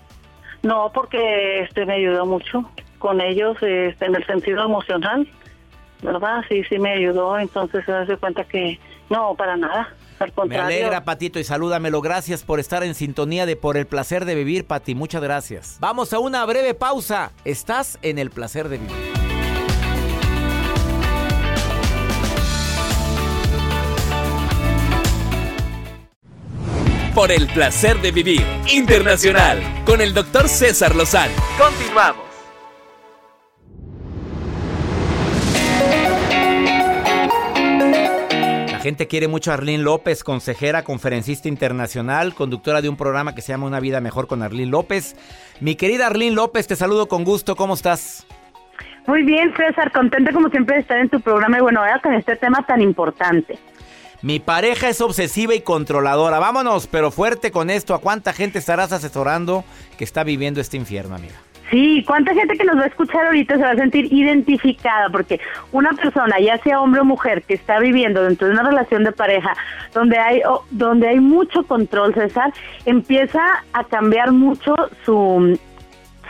No, 0.62 0.90
porque 0.94 1.60
este 1.60 1.84
me 1.84 1.94
ayudó 1.94 2.24
mucho 2.24 2.68
con 2.98 3.20
ellos 3.20 3.56
este, 3.62 4.06
en 4.06 4.14
el 4.14 4.24
sentido 4.26 4.64
emocional, 4.64 5.28
¿verdad? 6.04 6.42
Sí, 6.48 6.62
sí 6.68 6.78
me 6.78 6.92
ayudó, 6.92 7.38
entonces 7.38 7.84
se 7.84 7.92
hace 7.92 8.16
cuenta 8.16 8.44
que 8.44 8.78
no, 9.10 9.34
para 9.34 9.56
nada, 9.56 9.88
al 10.20 10.28
Me 10.28 10.32
contrario. 10.32 10.66
alegra, 10.66 11.04
Patito, 11.04 11.38
y 11.38 11.44
salúdamelo. 11.44 12.00
Gracias 12.00 12.44
por 12.44 12.60
estar 12.60 12.84
en 12.84 12.94
sintonía 12.94 13.46
de 13.46 13.56
Por 13.56 13.76
el 13.76 13.86
Placer 13.86 14.24
de 14.24 14.34
Vivir, 14.34 14.66
Pati. 14.66 14.94
Muchas 14.94 15.22
gracias. 15.22 15.78
Vamos 15.80 16.12
a 16.12 16.18
una 16.20 16.44
breve 16.44 16.74
pausa. 16.74 17.32
Estás 17.44 17.98
en 18.02 18.18
el 18.18 18.30
placer 18.30 18.68
de 18.68 18.78
vivir. 18.78 18.94
Por 27.14 27.30
el 27.30 27.46
placer 27.48 28.00
de 28.00 28.10
vivir 28.10 28.44
internacional 28.68 29.62
con 29.86 30.00
el 30.00 30.12
doctor 30.14 30.48
César 30.48 30.96
Lozano. 30.96 31.32
Continuamos. 31.56 32.33
Gente 38.84 39.06
quiere 39.06 39.28
mucho 39.28 39.50
a 39.50 39.54
Arlene 39.54 39.82
López, 39.82 40.22
consejera, 40.22 40.84
conferencista 40.84 41.48
internacional, 41.48 42.34
conductora 42.34 42.82
de 42.82 42.90
un 42.90 42.98
programa 42.98 43.34
que 43.34 43.40
se 43.40 43.50
llama 43.50 43.64
Una 43.64 43.80
Vida 43.80 44.02
Mejor 44.02 44.26
con 44.26 44.42
Arlene 44.42 44.70
López. 44.70 45.16
Mi 45.60 45.74
querida 45.74 46.08
Arlene 46.08 46.36
López, 46.36 46.66
te 46.66 46.76
saludo 46.76 47.08
con 47.08 47.24
gusto. 47.24 47.56
¿Cómo 47.56 47.72
estás? 47.72 48.26
Muy 49.06 49.22
bien, 49.22 49.54
César, 49.56 49.90
contenta 49.90 50.34
como 50.34 50.50
siempre 50.50 50.74
de 50.74 50.82
estar 50.82 50.98
en 50.98 51.08
tu 51.08 51.18
programa 51.18 51.56
y 51.56 51.60
bueno, 51.62 51.80
ahora 51.80 51.98
con 52.02 52.12
este 52.12 52.36
tema 52.36 52.62
tan 52.66 52.82
importante. 52.82 53.58
Mi 54.20 54.38
pareja 54.38 54.90
es 54.90 55.00
obsesiva 55.00 55.54
y 55.54 55.62
controladora. 55.62 56.38
Vámonos, 56.38 56.86
pero 56.86 57.10
fuerte 57.10 57.50
con 57.50 57.70
esto. 57.70 57.94
¿A 57.94 58.02
cuánta 58.02 58.34
gente 58.34 58.58
estarás 58.58 58.92
asesorando 58.92 59.64
que 59.96 60.04
está 60.04 60.24
viviendo 60.24 60.60
este 60.60 60.76
infierno, 60.76 61.14
amiga? 61.14 61.36
Sí, 61.70 62.04
¿cuánta 62.06 62.34
gente 62.34 62.56
que 62.56 62.64
nos 62.64 62.76
va 62.76 62.82
a 62.82 62.86
escuchar 62.86 63.26
ahorita 63.26 63.56
se 63.56 63.62
va 63.62 63.70
a 63.70 63.76
sentir 63.76 64.12
identificada? 64.12 65.08
Porque 65.08 65.40
una 65.72 65.92
persona, 65.92 66.38
ya 66.38 66.58
sea 66.58 66.80
hombre 66.80 67.00
o 67.00 67.04
mujer, 67.04 67.42
que 67.42 67.54
está 67.54 67.78
viviendo 67.78 68.22
dentro 68.22 68.46
de 68.46 68.52
una 68.52 68.62
relación 68.62 69.02
de 69.02 69.12
pareja 69.12 69.56
donde 69.94 70.18
hay, 70.18 70.42
donde 70.70 71.08
hay 71.08 71.20
mucho 71.20 71.64
control, 71.64 72.14
César, 72.14 72.52
empieza 72.84 73.42
a 73.72 73.84
cambiar 73.84 74.32
mucho 74.32 74.74
su, 75.04 75.58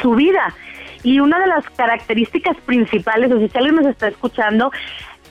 su 0.00 0.14
vida. 0.14 0.54
Y 1.02 1.20
una 1.20 1.38
de 1.38 1.48
las 1.48 1.68
características 1.70 2.56
principales, 2.64 3.30
o 3.32 3.38
si 3.38 3.50
alguien 3.54 3.76
nos 3.76 3.86
está 3.86 4.08
escuchando, 4.08 4.70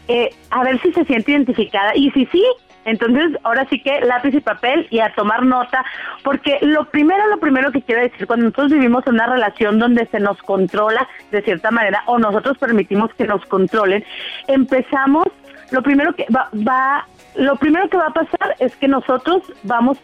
eh, 0.07 0.29
a 0.49 0.63
ver 0.63 0.81
si 0.81 0.91
se 0.91 1.05
siente 1.05 1.31
identificada. 1.31 1.95
Y 1.95 2.11
si 2.11 2.25
sí, 2.27 2.43
entonces 2.85 3.37
ahora 3.43 3.65
sí 3.69 3.81
que 3.81 4.01
lápiz 4.01 4.33
y 4.33 4.41
papel 4.41 4.87
y 4.89 4.99
a 4.99 5.13
tomar 5.15 5.45
nota, 5.45 5.85
porque 6.23 6.59
lo 6.61 6.85
primero, 6.85 7.27
lo 7.27 7.39
primero 7.39 7.71
que 7.71 7.81
quiero 7.81 8.01
decir, 8.01 8.27
cuando 8.27 8.45
nosotros 8.45 8.71
vivimos 8.71 9.05
en 9.07 9.15
una 9.15 9.27
relación 9.27 9.79
donde 9.79 10.05
se 10.07 10.19
nos 10.19 10.41
controla 10.43 11.07
de 11.31 11.41
cierta 11.41 11.71
manera 11.71 12.03
o 12.07 12.17
nosotros 12.17 12.57
permitimos 12.57 13.13
que 13.15 13.25
nos 13.25 13.45
controlen, 13.45 14.03
empezamos, 14.47 15.25
lo 15.71 15.81
primero 15.81 16.13
que 16.13 16.25
va, 16.33 16.49
va 16.67 17.07
lo 17.35 17.55
primero 17.55 17.89
que 17.89 17.97
va 17.97 18.07
a 18.07 18.13
pasar 18.13 18.55
es 18.59 18.75
que 18.75 18.87
nosotros 18.87 19.41
vamos 19.63 19.97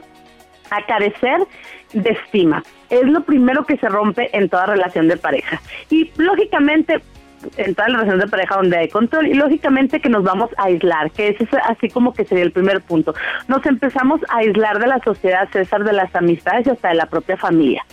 a 0.71 0.85
carecer 0.85 1.45
de 1.93 2.09
estima. 2.11 2.63
Es 2.89 3.03
lo 3.03 3.23
primero 3.23 3.65
que 3.65 3.77
se 3.77 3.87
rompe 3.89 4.35
en 4.35 4.49
toda 4.49 4.67
relación 4.67 5.07
de 5.07 5.17
pareja. 5.17 5.61
Y 5.89 6.11
lógicamente, 6.17 7.01
en 7.57 7.75
toda 7.75 7.87
relación 7.87 8.19
de 8.19 8.27
pareja 8.27 8.55
donde 8.55 8.77
hay 8.77 8.89
control, 8.89 9.27
y 9.27 9.33
lógicamente 9.33 9.99
que 9.99 10.09
nos 10.09 10.23
vamos 10.23 10.49
a 10.57 10.65
aislar, 10.65 11.11
que 11.11 11.29
ese 11.29 11.43
es 11.43 11.49
así 11.67 11.89
como 11.89 12.13
que 12.13 12.25
sería 12.25 12.43
el 12.43 12.51
primer 12.51 12.81
punto. 12.81 13.13
Nos 13.47 13.65
empezamos 13.65 14.21
a 14.29 14.37
aislar 14.37 14.79
de 14.79 14.87
la 14.87 14.99
sociedad, 14.99 15.47
César, 15.51 15.83
de 15.83 15.93
las 15.93 16.13
amistades 16.15 16.67
y 16.67 16.71
hasta 16.71 16.89
de 16.89 16.95
la 16.95 17.05
propia 17.05 17.37
familia. 17.37 17.83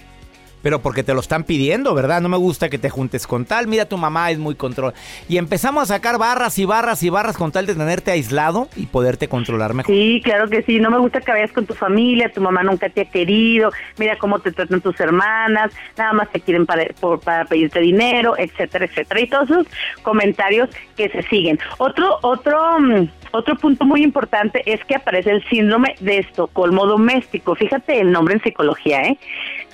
Pero 0.67 0.83
porque 0.83 1.05
te 1.05 1.15
lo 1.15 1.21
están 1.21 1.45
pidiendo, 1.45 1.95
¿verdad? 1.95 2.21
No 2.21 2.29
me 2.29 2.37
gusta 2.37 2.69
que 2.69 2.77
te 2.77 2.91
juntes 2.91 3.29
con 3.29 3.45
tal. 3.45 3.69
Mira, 3.69 3.85
tu 3.85 3.97
mamá 3.97 4.33
es 4.33 4.39
muy 4.39 4.57
control. 4.57 4.95
Y 5.29 5.39
empezamos 5.39 5.85
a 5.85 5.95
sacar 5.95 6.19
barras 6.19 6.59
y 6.59 6.65
barras 6.65 7.05
y 7.05 7.09
barras 7.09 7.37
con 7.37 7.53
tal 7.53 7.67
de 7.67 7.77
tenerte 7.77 8.11
aislado 8.11 8.67
y 8.75 8.87
poderte 8.87 9.29
controlar 9.29 9.75
mejor. 9.75 9.95
Sí, 9.95 10.21
claro 10.25 10.49
que 10.49 10.63
sí. 10.63 10.81
No 10.81 10.91
me 10.91 10.99
gusta 10.99 11.21
que 11.21 11.31
vayas 11.31 11.53
con 11.53 11.67
tu 11.67 11.75
familia, 11.75 12.33
tu 12.33 12.41
mamá 12.41 12.65
nunca 12.65 12.89
te 12.89 13.03
ha 13.03 13.05
querido, 13.05 13.71
mira 13.97 14.19
cómo 14.19 14.41
te 14.41 14.51
tratan 14.51 14.81
tus 14.81 14.99
hermanas, 14.99 15.71
nada 15.97 16.13
más 16.15 16.33
te 16.33 16.41
quieren 16.41 16.67
para, 16.67 16.85
para 17.25 17.45
pedirte 17.45 17.79
dinero, 17.79 18.35
etcétera, 18.37 18.87
etcétera. 18.87 19.21
Y 19.21 19.29
todos 19.29 19.49
esos 19.49 19.67
comentarios 20.03 20.69
que 20.97 21.09
se 21.11 21.23
siguen. 21.29 21.61
Otro, 21.79 22.19
otro, 22.23 22.81
mm, 22.81 23.09
otro 23.31 23.55
punto 23.55 23.85
muy 23.85 24.03
importante 24.03 24.63
es 24.67 24.85
que 24.85 24.97
aparece 24.97 25.31
el 25.31 25.45
síndrome 25.49 25.95
de 26.01 26.19
Estocolmo 26.19 26.87
doméstico. 26.87 27.55
Fíjate 27.55 28.01
el 28.01 28.11
nombre 28.11 28.35
en 28.35 28.43
psicología, 28.43 29.03
¿eh? 29.03 29.19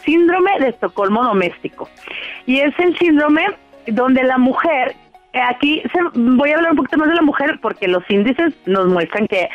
Síndrome 0.04 0.50
de 0.60 0.68
Estocolmo 0.68 1.22
doméstico. 1.24 1.88
Y 2.46 2.60
es 2.60 2.72
el 2.78 2.96
síndrome 2.98 3.46
donde 3.86 4.22
la 4.24 4.38
mujer 4.38 4.94
eh, 5.34 5.40
Aquí 5.40 5.80
se- 5.92 6.18
voy 6.18 6.50
a 6.50 6.56
hablar 6.56 6.72
un 6.72 6.76
poquito 6.76 6.98
más 6.98 7.08
de 7.08 7.14
la 7.14 7.22
mujer 7.22 7.58
porque 7.62 7.88
los 7.88 8.02
índices 8.10 8.52
nos 8.66 8.86
muestran 8.88 9.26
que 9.26 9.48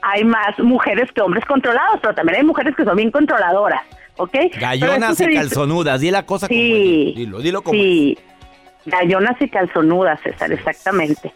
hay 0.00 0.22
más 0.22 0.56
mujeres 0.60 1.10
que 1.12 1.20
hombres 1.22 1.44
controlados, 1.44 1.98
pero 2.00 2.14
también 2.14 2.38
hay 2.38 2.44
mujeres 2.44 2.76
que 2.76 2.84
son 2.84 2.94
bien 2.96 3.10
controladoras, 3.10 3.82
¿ok? 4.16 4.32
Gallonas 4.60 5.20
y 5.20 5.34
calzonudas. 5.34 6.00
Di 6.00 6.12
la 6.12 6.24
cosa 6.24 6.46
Sí. 6.46 6.54
como 6.54 6.76
es. 7.10 7.16
Dilo, 7.16 7.38
dilo 7.40 7.62
como 7.62 7.74
Sí, 7.76 8.16
gallonas 8.86 9.40
y 9.40 9.48
calzonudas, 9.48 10.20
César, 10.22 10.52
exactamente. 10.52 11.32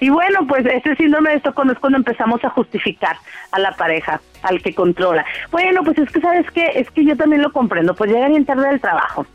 Y 0.00 0.10
bueno, 0.10 0.46
pues 0.46 0.64
este 0.66 0.94
síndrome 0.96 1.30
de 1.30 1.36
Estocolmo 1.36 1.72
es 1.72 1.78
cuando 1.78 1.98
empezamos 1.98 2.42
a 2.44 2.50
justificar 2.50 3.16
a 3.50 3.58
la 3.58 3.72
pareja, 3.72 4.20
al 4.42 4.62
que 4.62 4.74
controla. 4.74 5.24
Bueno, 5.50 5.82
pues 5.84 5.98
es 5.98 6.10
que, 6.10 6.20
¿sabes 6.20 6.46
qué? 6.52 6.66
Es 6.74 6.90
que 6.90 7.04
yo 7.04 7.16
también 7.16 7.42
lo 7.42 7.52
comprendo, 7.52 7.94
pues 7.94 8.10
llega 8.12 8.28
bien 8.28 8.44
tarde 8.44 8.68
del 8.68 8.80
trabajo. 8.80 9.26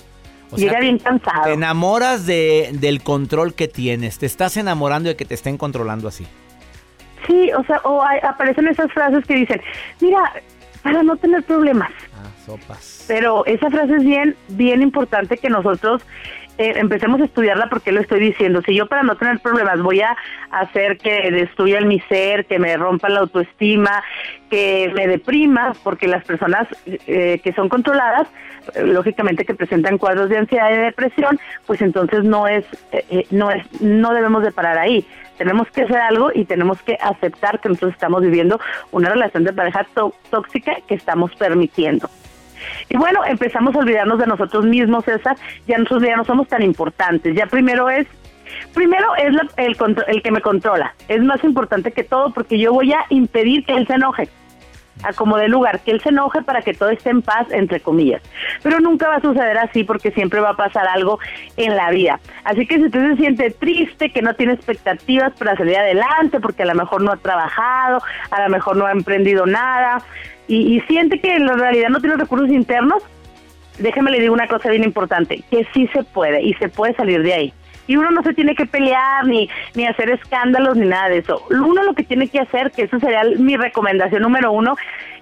O 0.49 0.57
sea, 0.57 0.67
llega 0.67 0.79
bien 0.79 0.97
cansado. 0.99 1.43
Te 1.43 1.53
enamoras 1.53 2.25
de, 2.25 2.69
del 2.73 3.03
control 3.03 3.53
que 3.53 3.67
tienes. 3.67 4.17
Te 4.17 4.25
estás 4.25 4.55
enamorando 4.55 5.09
de 5.09 5.17
que 5.17 5.25
te 5.25 5.33
estén 5.33 5.57
controlando 5.57 6.07
así. 6.07 6.25
Sí, 7.27 7.51
o 7.51 7.63
sea, 7.65 7.81
o 7.83 8.01
hay- 8.01 8.19
aparecen 8.23 8.67
esas 8.69 8.89
frases 8.93 9.25
que 9.25 9.35
dicen, 9.35 9.61
mira, 9.99 10.19
para 10.83 11.03
no 11.03 11.17
tener 11.17 11.43
problemas. 11.43 11.89
Ah, 12.15 12.29
sopas. 12.45 13.03
Pero 13.09 13.45
esa 13.45 13.69
frase 13.69 13.95
es 13.95 14.03
bien, 14.05 14.37
bien 14.49 14.81
importante 14.81 15.37
que 15.37 15.49
nosotros 15.49 16.01
eh, 16.57 16.73
empecemos 16.77 17.21
a 17.21 17.25
estudiarla 17.25 17.67
porque 17.69 17.91
lo 17.91 18.01
estoy 18.01 18.19
diciendo. 18.19 18.61
Si 18.65 18.75
yo 18.75 18.87
para 18.87 19.03
no 19.03 19.15
tener 19.15 19.39
problemas 19.39 19.81
voy 19.81 20.01
a 20.01 20.15
hacer 20.51 20.97
que 20.97 21.31
destruya 21.31 21.81
mi 21.81 21.99
ser, 22.01 22.45
que 22.45 22.59
me 22.59 22.75
rompa 22.77 23.09
la 23.09 23.19
autoestima, 23.21 24.03
que 24.49 24.91
me 24.95 25.07
deprima, 25.07 25.73
porque 25.83 26.07
las 26.07 26.23
personas 26.25 26.67
eh, 26.85 27.39
que 27.43 27.53
son 27.53 27.69
controladas, 27.69 28.27
eh, 28.75 28.83
lógicamente 28.83 29.45
que 29.45 29.53
presentan 29.53 29.97
cuadros 29.97 30.29
de 30.29 30.37
ansiedad 30.37 30.69
y 30.71 30.75
de 30.77 30.83
depresión, 30.83 31.39
pues 31.65 31.81
entonces 31.81 32.23
no 32.23 32.47
es, 32.47 32.65
eh, 32.91 33.25
no 33.31 33.51
es, 33.51 33.63
no 33.81 34.13
debemos 34.13 34.43
de 34.43 34.51
parar 34.51 34.77
ahí. 34.77 35.05
Tenemos 35.37 35.69
que 35.69 35.83
hacer 35.83 35.97
algo 35.97 36.31
y 36.33 36.45
tenemos 36.45 36.81
que 36.81 36.97
aceptar 36.99 37.59
que 37.59 37.69
nosotros 37.69 37.93
estamos 37.93 38.23
viviendo 38.23 38.59
una 38.91 39.09
relación 39.09 39.43
de 39.43 39.53
pareja 39.53 39.85
tó- 39.93 40.15
tóxica 40.31 40.77
que 40.87 40.95
estamos 40.95 41.35
permitiendo. 41.35 42.09
Y 42.89 42.97
bueno, 42.97 43.23
empezamos 43.25 43.75
a 43.75 43.79
olvidarnos 43.79 44.19
de 44.19 44.27
nosotros 44.27 44.65
mismos, 44.65 45.05
César, 45.05 45.35
ya 45.67 45.77
nosotros 45.77 46.03
ya 46.03 46.15
no 46.15 46.25
somos 46.25 46.47
tan 46.47 46.61
importantes, 46.63 47.35
ya 47.35 47.45
primero 47.47 47.89
es, 47.89 48.07
primero 48.73 49.15
es 49.15 49.33
la- 49.33 49.47
el, 49.57 49.75
el 50.07 50.21
que 50.21 50.31
me 50.31 50.41
controla, 50.41 50.93
es 51.07 51.21
más 51.23 51.43
importante 51.43 51.91
que 51.91 52.03
todo 52.03 52.31
porque 52.33 52.57
yo 52.59 52.73
voy 52.73 52.93
a 52.93 53.05
impedir 53.09 53.65
que 53.65 53.73
él 53.73 53.85
se 53.87 53.93
enoje, 53.93 54.29
a 55.03 55.13
como 55.13 55.37
de 55.37 55.47
lugar, 55.47 55.81
que 55.81 55.91
él 55.91 56.01
se 56.01 56.09
enoje 56.09 56.41
para 56.41 56.63
que 56.63 56.73
todo 56.73 56.89
esté 56.89 57.11
en 57.11 57.21
paz, 57.21 57.45
entre 57.51 57.79
comillas. 57.81 58.19
Pero 58.63 58.79
nunca 58.79 59.07
va 59.07 59.17
a 59.17 59.21
suceder 59.21 59.55
así 59.59 59.83
porque 59.83 60.09
siempre 60.09 60.39
va 60.39 60.49
a 60.49 60.55
pasar 60.55 60.87
algo 60.87 61.19
en 61.55 61.75
la 61.75 61.91
vida. 61.91 62.19
Así 62.43 62.65
que 62.65 62.77
si 62.77 62.85
usted 62.85 63.11
se 63.11 63.17
siente 63.17 63.51
triste, 63.51 64.11
que 64.11 64.23
no 64.23 64.33
tiene 64.33 64.53
expectativas 64.53 65.33
para 65.37 65.55
salir 65.55 65.77
adelante, 65.77 66.39
porque 66.39 66.63
a 66.63 66.65
lo 66.65 66.73
mejor 66.73 67.03
no 67.03 67.11
ha 67.11 67.17
trabajado, 67.17 68.01
a 68.31 68.41
lo 68.41 68.49
mejor 68.49 68.75
no 68.75 68.87
ha 68.87 68.91
emprendido 68.91 69.45
nada, 69.45 70.01
y, 70.47 70.75
y 70.77 70.81
siente 70.81 71.19
que 71.19 71.35
en 71.35 71.45
la 71.45 71.53
realidad 71.53 71.89
no 71.89 71.99
tiene 71.99 72.17
recursos 72.17 72.49
internos, 72.49 73.03
déjeme 73.79 74.11
le 74.11 74.19
digo 74.19 74.33
una 74.33 74.47
cosa 74.47 74.69
bien 74.69 74.83
importante, 74.83 75.43
que 75.49 75.67
sí 75.73 75.87
se 75.93 76.03
puede 76.03 76.41
y 76.41 76.53
se 76.55 76.69
puede 76.69 76.93
salir 76.95 77.23
de 77.23 77.33
ahí. 77.33 77.53
Y 77.87 77.95
uno 77.95 78.11
no 78.11 78.21
se 78.21 78.33
tiene 78.33 78.53
que 78.53 78.65
pelear 78.65 79.25
ni, 79.25 79.49
ni 79.73 79.85
hacer 79.85 80.09
escándalos 80.09 80.75
ni 80.75 80.87
nada 80.87 81.09
de 81.09 81.19
eso. 81.19 81.41
Uno 81.49 81.83
lo 81.83 81.93
que 81.93 82.03
tiene 82.03 82.27
que 82.27 82.39
hacer, 82.39 82.71
que 82.71 82.83
eso 82.83 82.99
sería 82.99 83.23
mi 83.37 83.55
recomendación 83.55 84.23
número 84.23 84.51
uno, 84.51 84.75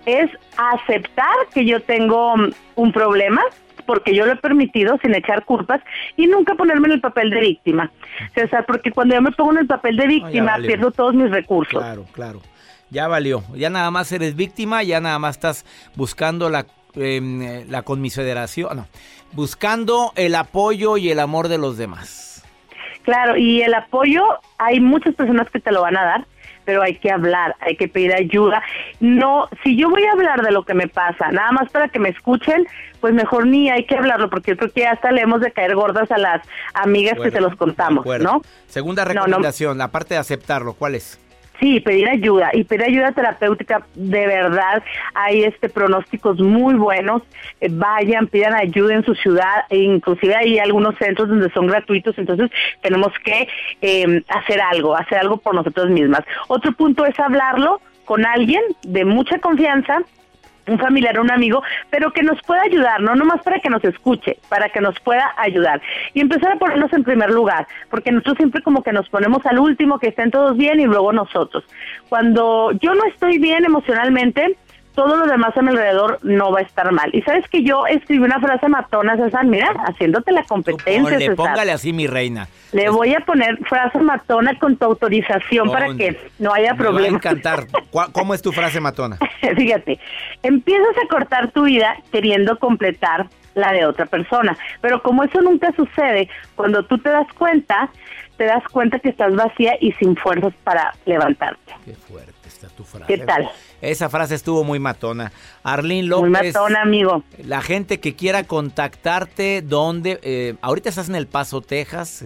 es 0.05 0.31
aceptar 0.57 1.35
que 1.53 1.65
yo 1.65 1.81
tengo 1.81 2.35
mm, 2.35 2.51
un 2.75 2.91
problema, 2.91 3.41
porque 3.85 4.15
yo 4.15 4.25
lo 4.25 4.31
he 4.31 4.37
permitido 4.37 4.97
sin 5.03 5.13
echar 5.13 5.45
culpas 5.45 5.79
y 6.17 6.25
nunca 6.25 6.55
ponerme 6.55 6.87
en 6.87 6.93
el 6.93 7.01
papel 7.01 7.29
de 7.29 7.39
víctima. 7.39 7.91
César, 8.33 8.65
porque 8.65 8.91
cuando 8.91 9.13
yo 9.13 9.21
me 9.21 9.31
pongo 9.31 9.51
en 9.51 9.59
el 9.59 9.67
papel 9.67 9.95
de 9.95 10.07
víctima 10.07 10.57
pierdo 10.57 10.89
todos 10.89 11.13
mis 11.13 11.29
recursos. 11.29 11.79
Claro, 11.79 12.05
claro. 12.13 12.41
Ya 12.89 13.07
valió. 13.07 13.43
Ya 13.55 13.69
nada 13.69 13.91
más 13.91 14.11
eres 14.11 14.35
víctima, 14.35 14.83
ya 14.83 14.99
nada 15.01 15.19
más 15.19 15.35
estás 15.35 15.65
buscando 15.95 16.49
la, 16.49 16.65
eh, 16.95 17.65
la 17.67 17.81
conmiseración, 17.81 18.77
no, 18.77 18.87
buscando 19.33 20.13
el 20.15 20.35
apoyo 20.35 20.97
y 20.97 21.09
el 21.09 21.19
amor 21.19 21.47
de 21.47 21.57
los 21.57 21.77
demás. 21.77 22.43
Claro, 23.03 23.37
y 23.37 23.61
el 23.61 23.73
apoyo, 23.73 24.23
hay 24.57 24.79
muchas 24.79 25.13
personas 25.15 25.49
que 25.51 25.59
te 25.59 25.71
lo 25.71 25.81
van 25.81 25.95
a 25.95 26.03
dar, 26.03 26.25
pero 26.63 26.81
hay 26.81 26.95
que 26.97 27.11
hablar, 27.11 27.55
hay 27.59 27.75
que 27.77 27.87
pedir 27.87 28.11
ayuda. 28.15 28.63
No, 28.99 29.47
si 29.63 29.75
yo 29.77 29.89
voy 29.91 30.03
a 30.05 30.13
hablar 30.13 30.41
de 30.41 30.51
lo 30.51 30.63
que 30.65 30.73
me 30.73 30.87
pasa, 30.87 31.31
nada 31.31 31.51
más 31.51 31.69
para 31.71 31.87
que 31.89 31.99
me 31.99 32.09
escuchen, 32.09 32.65
pues 33.01 33.13
mejor 33.13 33.45
ni 33.45 33.69
hay 33.69 33.85
que 33.85 33.95
hablarlo, 33.95 34.29
porque 34.31 34.51
yo 34.51 34.57
creo 34.57 34.71
que 34.71 34.87
hasta 34.87 35.11
le 35.11 35.21
hemos 35.21 35.41
de 35.41 35.51
caer 35.51 35.75
gordas 35.75 36.11
a 36.11 36.17
las 36.17 36.41
amigas 36.73 37.19
que 37.21 37.29
se 37.29 37.41
los 37.41 37.55
contamos. 37.55 38.03
¿no? 38.19 38.41
Segunda 38.67 39.05
No, 39.05 39.13
no. 39.13 39.21
recomendación, 39.25 39.79
aparte 39.81 40.15
de 40.15 40.19
aceptarlo, 40.21 40.73
¿cuál 40.73 40.95
es? 40.95 41.19
Sí, 41.59 41.79
pedir 41.79 42.09
ayuda 42.09 42.49
y 42.53 42.63
pedir 42.63 42.83
ayuda 42.83 43.11
terapéutica 43.11 43.85
de 43.95 44.27
verdad. 44.27 44.83
Hay 45.13 45.43
este 45.43 45.69
pronósticos 45.69 46.39
muy 46.39 46.73
buenos. 46.73 47.21
Eh, 47.61 47.69
vayan, 47.71 48.27
pidan 48.27 48.53
ayuda 48.53 48.95
en 48.95 49.05
su 49.05 49.15
ciudad, 49.15 49.63
e 49.69 49.77
inclusive 49.77 50.35
hay 50.35 50.59
algunos 50.59 50.95
centros 50.97 51.29
donde 51.29 51.49
son 51.51 51.67
gratuitos. 51.67 52.17
Entonces 52.17 52.51
tenemos 52.81 53.13
que 53.23 53.47
eh, 53.81 54.23
hacer 54.27 54.59
algo, 54.61 54.95
hacer 54.95 55.19
algo 55.19 55.37
por 55.37 55.55
nosotros 55.55 55.89
mismas. 55.89 56.21
Otro 56.47 56.71
punto 56.73 57.05
es 57.05 57.17
hablarlo 57.19 57.81
con 58.03 58.25
alguien 58.25 58.61
de 58.83 59.05
mucha 59.05 59.39
confianza 59.39 60.01
un 60.67 60.79
familiar 60.79 61.19
un 61.19 61.31
amigo, 61.31 61.61
pero 61.89 62.11
que 62.11 62.23
nos 62.23 62.41
pueda 62.41 62.61
ayudar, 62.63 63.01
no 63.01 63.15
nomás 63.15 63.41
para 63.43 63.59
que 63.59 63.69
nos 63.69 63.83
escuche, 63.83 64.37
para 64.49 64.69
que 64.69 64.81
nos 64.81 64.99
pueda 64.99 65.33
ayudar. 65.37 65.81
Y 66.13 66.21
empezar 66.21 66.53
a 66.53 66.57
ponernos 66.57 66.91
en 66.93 67.03
primer 67.03 67.29
lugar, 67.31 67.67
porque 67.89 68.11
nosotros 68.11 68.37
siempre 68.37 68.61
como 68.61 68.83
que 68.83 68.91
nos 68.91 69.09
ponemos 69.09 69.45
al 69.45 69.59
último, 69.59 69.99
que 69.99 70.09
estén 70.09 70.31
todos 70.31 70.57
bien 70.57 70.79
y 70.79 70.85
luego 70.85 71.13
nosotros. 71.13 71.63
Cuando 72.09 72.71
yo 72.81 72.93
no 72.93 73.05
estoy 73.05 73.37
bien 73.37 73.65
emocionalmente, 73.65 74.57
todo 74.95 75.15
lo 75.17 75.27
demás 75.27 75.55
a 75.57 75.61
mi 75.61 75.69
alrededor 75.69 76.19
no 76.23 76.51
va 76.51 76.59
a 76.59 76.63
estar 76.63 76.91
mal. 76.91 77.09
Y 77.13 77.21
sabes 77.21 77.47
que 77.49 77.63
yo 77.63 77.85
escribí 77.85 78.23
una 78.23 78.39
frase 78.39 78.67
matona, 78.69 79.17
César, 79.17 79.45
mira, 79.45 79.69
haciéndote 79.85 80.31
la 80.31 80.43
competencia, 80.43 81.17
César. 81.19 81.35
póngale 81.35 81.71
así, 81.71 81.93
mi 81.93 82.07
reina. 82.07 82.47
Le 82.71 82.89
voy 82.89 83.13
a 83.13 83.19
poner 83.19 83.57
frase 83.67 83.99
matona 83.99 84.57
con 84.57 84.77
tu 84.77 84.85
autorización 84.85 85.69
para 85.71 85.93
que 85.95 86.17
no 86.39 86.53
haya 86.53 86.73
Me 86.73 86.79
va 86.79 86.89
a 86.89 86.91
problema. 86.91 87.17
encantar. 87.17 87.67
¿Cuál- 87.91 88.11
¿Cómo 88.11 88.33
es 88.33 88.41
tu 88.41 88.51
frase 88.51 88.79
matona? 88.79 89.17
Fíjate, 89.55 89.99
empiezas 90.43 90.95
a 91.03 91.07
cortar 91.07 91.51
tu 91.51 91.63
vida 91.65 91.95
queriendo 92.11 92.57
completar 92.57 93.27
la 93.53 93.71
de 93.71 93.85
otra 93.85 94.05
persona, 94.05 94.57
pero 94.81 95.01
como 95.01 95.23
eso 95.23 95.41
nunca 95.41 95.71
sucede, 95.77 96.27
cuando 96.55 96.83
tú 96.83 96.97
te 96.97 97.09
das 97.09 97.27
cuenta, 97.37 97.89
te 98.37 98.43
das 98.43 98.63
cuenta 98.69 98.99
que 98.99 99.07
estás 99.09 99.33
vacía 99.33 99.75
y 99.79 99.93
sin 99.93 100.15
fuerzas 100.17 100.53
para 100.65 100.93
levantarte. 101.05 101.73
Qué 101.85 101.93
fuerte 101.93 102.33
está 102.65 102.77
tu 102.77 102.83
frase. 102.83 103.05
¿Qué 103.07 103.17
tal? 103.25 103.49
Esa 103.81 104.09
frase 104.09 104.35
estuvo 104.35 104.63
muy 104.63 104.79
matona. 104.79 105.31
Arlene 105.63 106.01
Muy 106.01 106.29
López. 106.29 106.53
matona, 106.53 106.81
amigo. 106.81 107.23
La 107.43 107.61
gente 107.61 107.99
que 107.99 108.15
quiera 108.15 108.43
contactarte, 108.43 109.61
¿dónde? 109.61 110.19
Eh, 110.23 110.55
ahorita 110.61 110.89
estás 110.89 111.09
en 111.09 111.15
El 111.15 111.27
Paso, 111.27 111.61
Texas. 111.61 112.25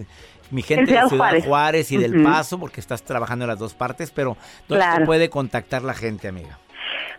Mi 0.50 0.62
gente 0.62 0.80
En 0.82 0.86
de 0.86 0.92
Ciudad 1.08 1.16
Juárez, 1.16 1.44
Juárez. 1.44 1.92
y 1.92 1.96
del. 1.96 2.22
Paso, 2.24 2.58
porque 2.58 2.80
estás 2.80 3.02
trabajando 3.04 3.44
en 3.44 3.50
las 3.50 3.58
dos 3.58 3.72
partes, 3.74 4.10
pero 4.10 4.36
¿dónde 4.68 4.84
te 4.84 4.90
Claro. 4.90 5.06
puede 5.06 5.30
contactar 5.30 5.82
la 5.82 5.94
gente, 5.94 6.26
amiga? 6.26 6.58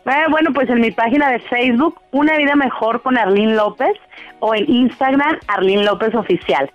Eh, 0.06 0.26
bueno, 0.30 0.52
pues 0.54 0.68
en 0.70 0.82
mi 0.82 0.92
página 0.92 1.32
de 1.32 1.40
Facebook, 1.40 2.02
Una 2.12 2.36
Vida 2.38 2.56
Mejor 2.56 3.02
con 3.04 3.18
Arlene 3.18 3.54
López, 3.56 3.94
o 4.40 4.54
en 4.54 4.70
Instagram, 4.70 5.38
Arlene 5.48 5.84
López 5.86 6.14
Oficial. 6.16 6.70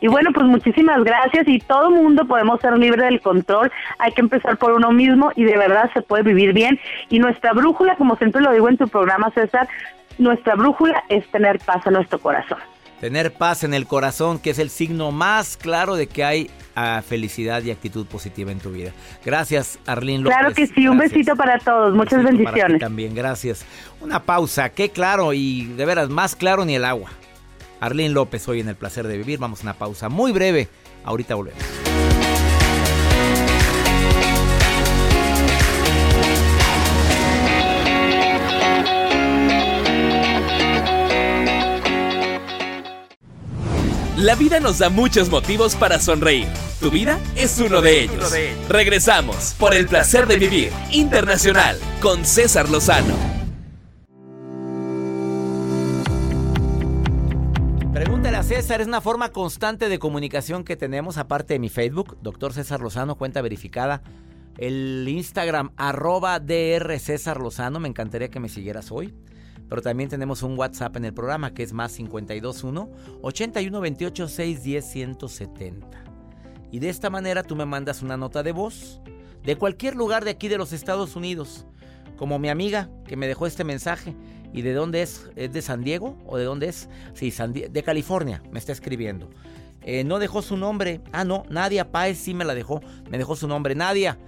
Y 0.00 0.08
bueno, 0.08 0.30
pues 0.32 0.46
muchísimas 0.46 1.04
gracias 1.04 1.46
y 1.46 1.58
todo 1.58 1.90
mundo 1.90 2.24
podemos 2.26 2.60
ser 2.60 2.78
libre 2.78 3.04
del 3.04 3.20
control. 3.20 3.70
Hay 3.98 4.12
que 4.12 4.22
empezar 4.22 4.56
por 4.56 4.72
uno 4.72 4.92
mismo 4.92 5.30
y 5.36 5.44
de 5.44 5.56
verdad 5.58 5.90
se 5.92 6.02
puede 6.02 6.22
vivir 6.22 6.52
bien. 6.54 6.78
Y 7.10 7.18
nuestra 7.18 7.52
brújula, 7.52 7.96
como 7.96 8.16
siempre 8.16 8.40
lo 8.40 8.52
digo 8.52 8.68
en 8.68 8.78
tu 8.78 8.88
programa, 8.88 9.30
César, 9.34 9.68
nuestra 10.18 10.54
brújula 10.54 11.04
es 11.08 11.26
tener 11.30 11.58
paz 11.58 11.86
en 11.86 11.94
nuestro 11.94 12.18
corazón. 12.18 12.58
Tener 13.00 13.32
paz 13.32 13.64
en 13.64 13.72
el 13.72 13.86
corazón, 13.86 14.38
que 14.38 14.50
es 14.50 14.58
el 14.58 14.68
signo 14.68 15.10
más 15.10 15.56
claro 15.56 15.96
de 15.96 16.06
que 16.06 16.22
hay 16.22 16.50
ah, 16.76 17.02
felicidad 17.06 17.62
y 17.62 17.70
actitud 17.70 18.06
positiva 18.06 18.52
en 18.52 18.58
tu 18.58 18.70
vida. 18.70 18.92
Gracias, 19.24 19.78
Arlene 19.86 20.18
López. 20.24 20.36
Claro 20.38 20.54
que 20.54 20.66
sí, 20.66 20.86
un 20.86 20.98
Gracias. 20.98 21.18
besito 21.18 21.36
para 21.36 21.58
todos, 21.58 21.94
muchas 21.94 22.22
Besito 22.22 22.44
para 22.44 22.54
ti 22.54 22.60
bendiciones. 22.60 22.80
también, 22.80 23.14
gracias. 23.14 23.64
Una 24.02 24.20
pausa, 24.22 24.68
qué 24.68 24.90
claro 24.90 25.32
y 25.32 25.64
de 25.76 25.84
veras 25.86 26.10
más 26.10 26.36
claro 26.36 26.66
ni 26.66 26.74
el 26.74 26.84
agua. 26.84 27.10
Arlene 27.80 28.10
López 28.10 28.46
hoy 28.48 28.60
en 28.60 28.68
El 28.68 28.76
Placer 28.76 29.08
de 29.08 29.18
Vivir. 29.18 29.38
Vamos 29.38 29.60
a 29.60 29.62
una 29.62 29.74
pausa 29.74 30.08
muy 30.08 30.32
breve. 30.32 30.68
Ahorita 31.04 31.34
volvemos. 31.34 31.62
La 44.20 44.34
vida 44.34 44.60
nos 44.60 44.78
da 44.78 44.90
muchos 44.90 45.30
motivos 45.30 45.74
para 45.76 45.98
sonreír. 45.98 46.46
Tu 46.78 46.90
vida 46.90 47.18
es 47.36 47.58
uno 47.58 47.80
de 47.80 48.02
ellos. 48.02 48.34
Regresamos 48.68 49.54
por 49.58 49.74
el 49.74 49.86
placer 49.86 50.26
de 50.26 50.36
vivir 50.36 50.72
internacional 50.90 51.78
con 52.02 52.26
César 52.26 52.68
Lozano. 52.68 53.39
César, 58.42 58.80
es 58.80 58.86
una 58.86 59.00
forma 59.00 59.30
constante 59.30 59.88
de 59.88 59.98
comunicación 59.98 60.64
que 60.64 60.76
tenemos, 60.76 61.18
aparte 61.18 61.54
de 61.54 61.58
mi 61.58 61.68
Facebook, 61.68 62.16
doctor 62.22 62.52
César 62.52 62.80
Lozano, 62.80 63.16
cuenta 63.16 63.42
verificada. 63.42 64.02
El 64.56 65.06
Instagram, 65.08 65.72
arroba 65.76 66.40
DR 66.40 66.98
César 66.98 67.38
Lozano, 67.38 67.80
me 67.80 67.88
encantaría 67.88 68.30
que 68.30 68.40
me 68.40 68.48
siguieras 68.48 68.90
hoy. 68.90 69.14
Pero 69.68 69.82
también 69.82 70.08
tenemos 70.08 70.42
un 70.42 70.58
WhatsApp 70.58 70.96
en 70.96 71.04
el 71.04 71.14
programa 71.14 71.52
que 71.52 71.62
es 71.62 71.72
más 71.72 71.94
521 71.94 72.90
8128 73.22 74.28
610 74.28 74.84
170. 74.84 76.04
Y 76.72 76.78
de 76.78 76.88
esta 76.88 77.10
manera 77.10 77.42
tú 77.42 77.54
me 77.54 77.66
mandas 77.66 78.02
una 78.02 78.16
nota 78.16 78.42
de 78.42 78.52
voz 78.52 79.00
de 79.44 79.56
cualquier 79.56 79.96
lugar 79.96 80.24
de 80.24 80.30
aquí 80.30 80.48
de 80.48 80.58
los 80.58 80.72
Estados 80.72 81.14
Unidos. 81.14 81.66
Como 82.16 82.38
mi 82.38 82.48
amiga 82.48 82.90
que 83.06 83.16
me 83.16 83.26
dejó 83.26 83.46
este 83.46 83.64
mensaje. 83.64 84.14
¿Y 84.52 84.62
de 84.62 84.72
dónde 84.72 85.02
es? 85.02 85.30
¿Es 85.36 85.52
de 85.52 85.62
San 85.62 85.82
Diego? 85.84 86.16
¿O 86.26 86.36
de 86.36 86.44
dónde 86.44 86.68
es? 86.68 86.88
Sí, 87.14 87.30
San 87.30 87.52
Die- 87.52 87.68
de 87.68 87.82
California, 87.82 88.42
me 88.50 88.58
está 88.58 88.72
escribiendo. 88.72 89.30
Eh, 89.82 90.04
no 90.04 90.18
dejó 90.18 90.42
su 90.42 90.56
nombre. 90.56 91.00
Ah, 91.12 91.24
no, 91.24 91.44
Nadia 91.48 91.90
Páez 91.90 92.18
sí 92.18 92.34
me 92.34 92.44
la 92.44 92.54
dejó. 92.54 92.80
Me 93.10 93.16
dejó 93.18 93.36
su 93.36 93.48
nombre. 93.48 93.74
Nadia, 93.74 94.18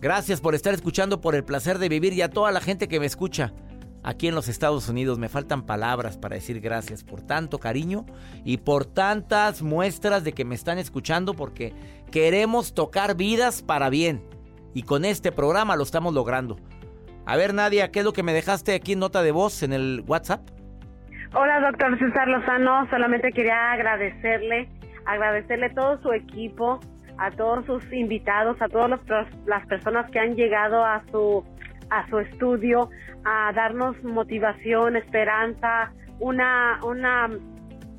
gracias 0.00 0.40
por 0.40 0.54
estar 0.54 0.74
escuchando, 0.74 1.20
por 1.20 1.34
el 1.34 1.44
placer 1.44 1.78
de 1.78 1.88
vivir 1.88 2.12
y 2.12 2.22
a 2.22 2.30
toda 2.30 2.50
la 2.52 2.60
gente 2.60 2.88
que 2.88 2.98
me 3.00 3.06
escucha. 3.06 3.52
Aquí 4.02 4.28
en 4.28 4.34
los 4.36 4.46
Estados 4.48 4.88
Unidos 4.88 5.18
me 5.18 5.28
faltan 5.28 5.66
palabras 5.66 6.16
para 6.16 6.36
decir 6.36 6.60
gracias 6.60 7.02
por 7.02 7.22
tanto 7.22 7.58
cariño 7.58 8.06
y 8.44 8.58
por 8.58 8.84
tantas 8.84 9.62
muestras 9.62 10.22
de 10.22 10.32
que 10.32 10.44
me 10.44 10.54
están 10.54 10.78
escuchando 10.78 11.34
porque 11.34 11.72
queremos 12.12 12.72
tocar 12.72 13.16
vidas 13.16 13.62
para 13.62 13.90
bien. 13.90 14.22
Y 14.74 14.82
con 14.82 15.04
este 15.04 15.32
programa 15.32 15.74
lo 15.74 15.82
estamos 15.82 16.14
logrando. 16.14 16.56
A 17.28 17.36
ver, 17.36 17.54
Nadia, 17.54 17.90
¿qué 17.90 17.98
es 17.98 18.04
lo 18.04 18.12
que 18.12 18.22
me 18.22 18.32
dejaste 18.32 18.72
aquí 18.72 18.92
en 18.92 19.00
nota 19.00 19.20
de 19.20 19.32
voz 19.32 19.64
en 19.64 19.72
el 19.72 20.04
WhatsApp? 20.06 20.42
Hola, 21.34 21.58
doctor 21.60 21.98
César 21.98 22.28
Lozano. 22.28 22.88
Solamente 22.88 23.32
quería 23.32 23.72
agradecerle, 23.72 24.68
agradecerle 25.06 25.70
todo 25.70 26.00
su 26.02 26.12
equipo, 26.12 26.78
a 27.18 27.32
todos 27.32 27.66
sus 27.66 27.82
invitados, 27.92 28.56
a 28.62 28.68
todas 28.68 29.00
las 29.44 29.66
personas 29.66 30.08
que 30.12 30.20
han 30.20 30.36
llegado 30.36 30.84
a 30.84 31.02
su 31.10 31.44
a 31.90 32.08
su 32.08 32.20
estudio, 32.20 32.90
a 33.24 33.52
darnos 33.54 34.02
motivación, 34.04 34.94
esperanza, 34.94 35.90
una 36.20 36.78
una 36.84 37.28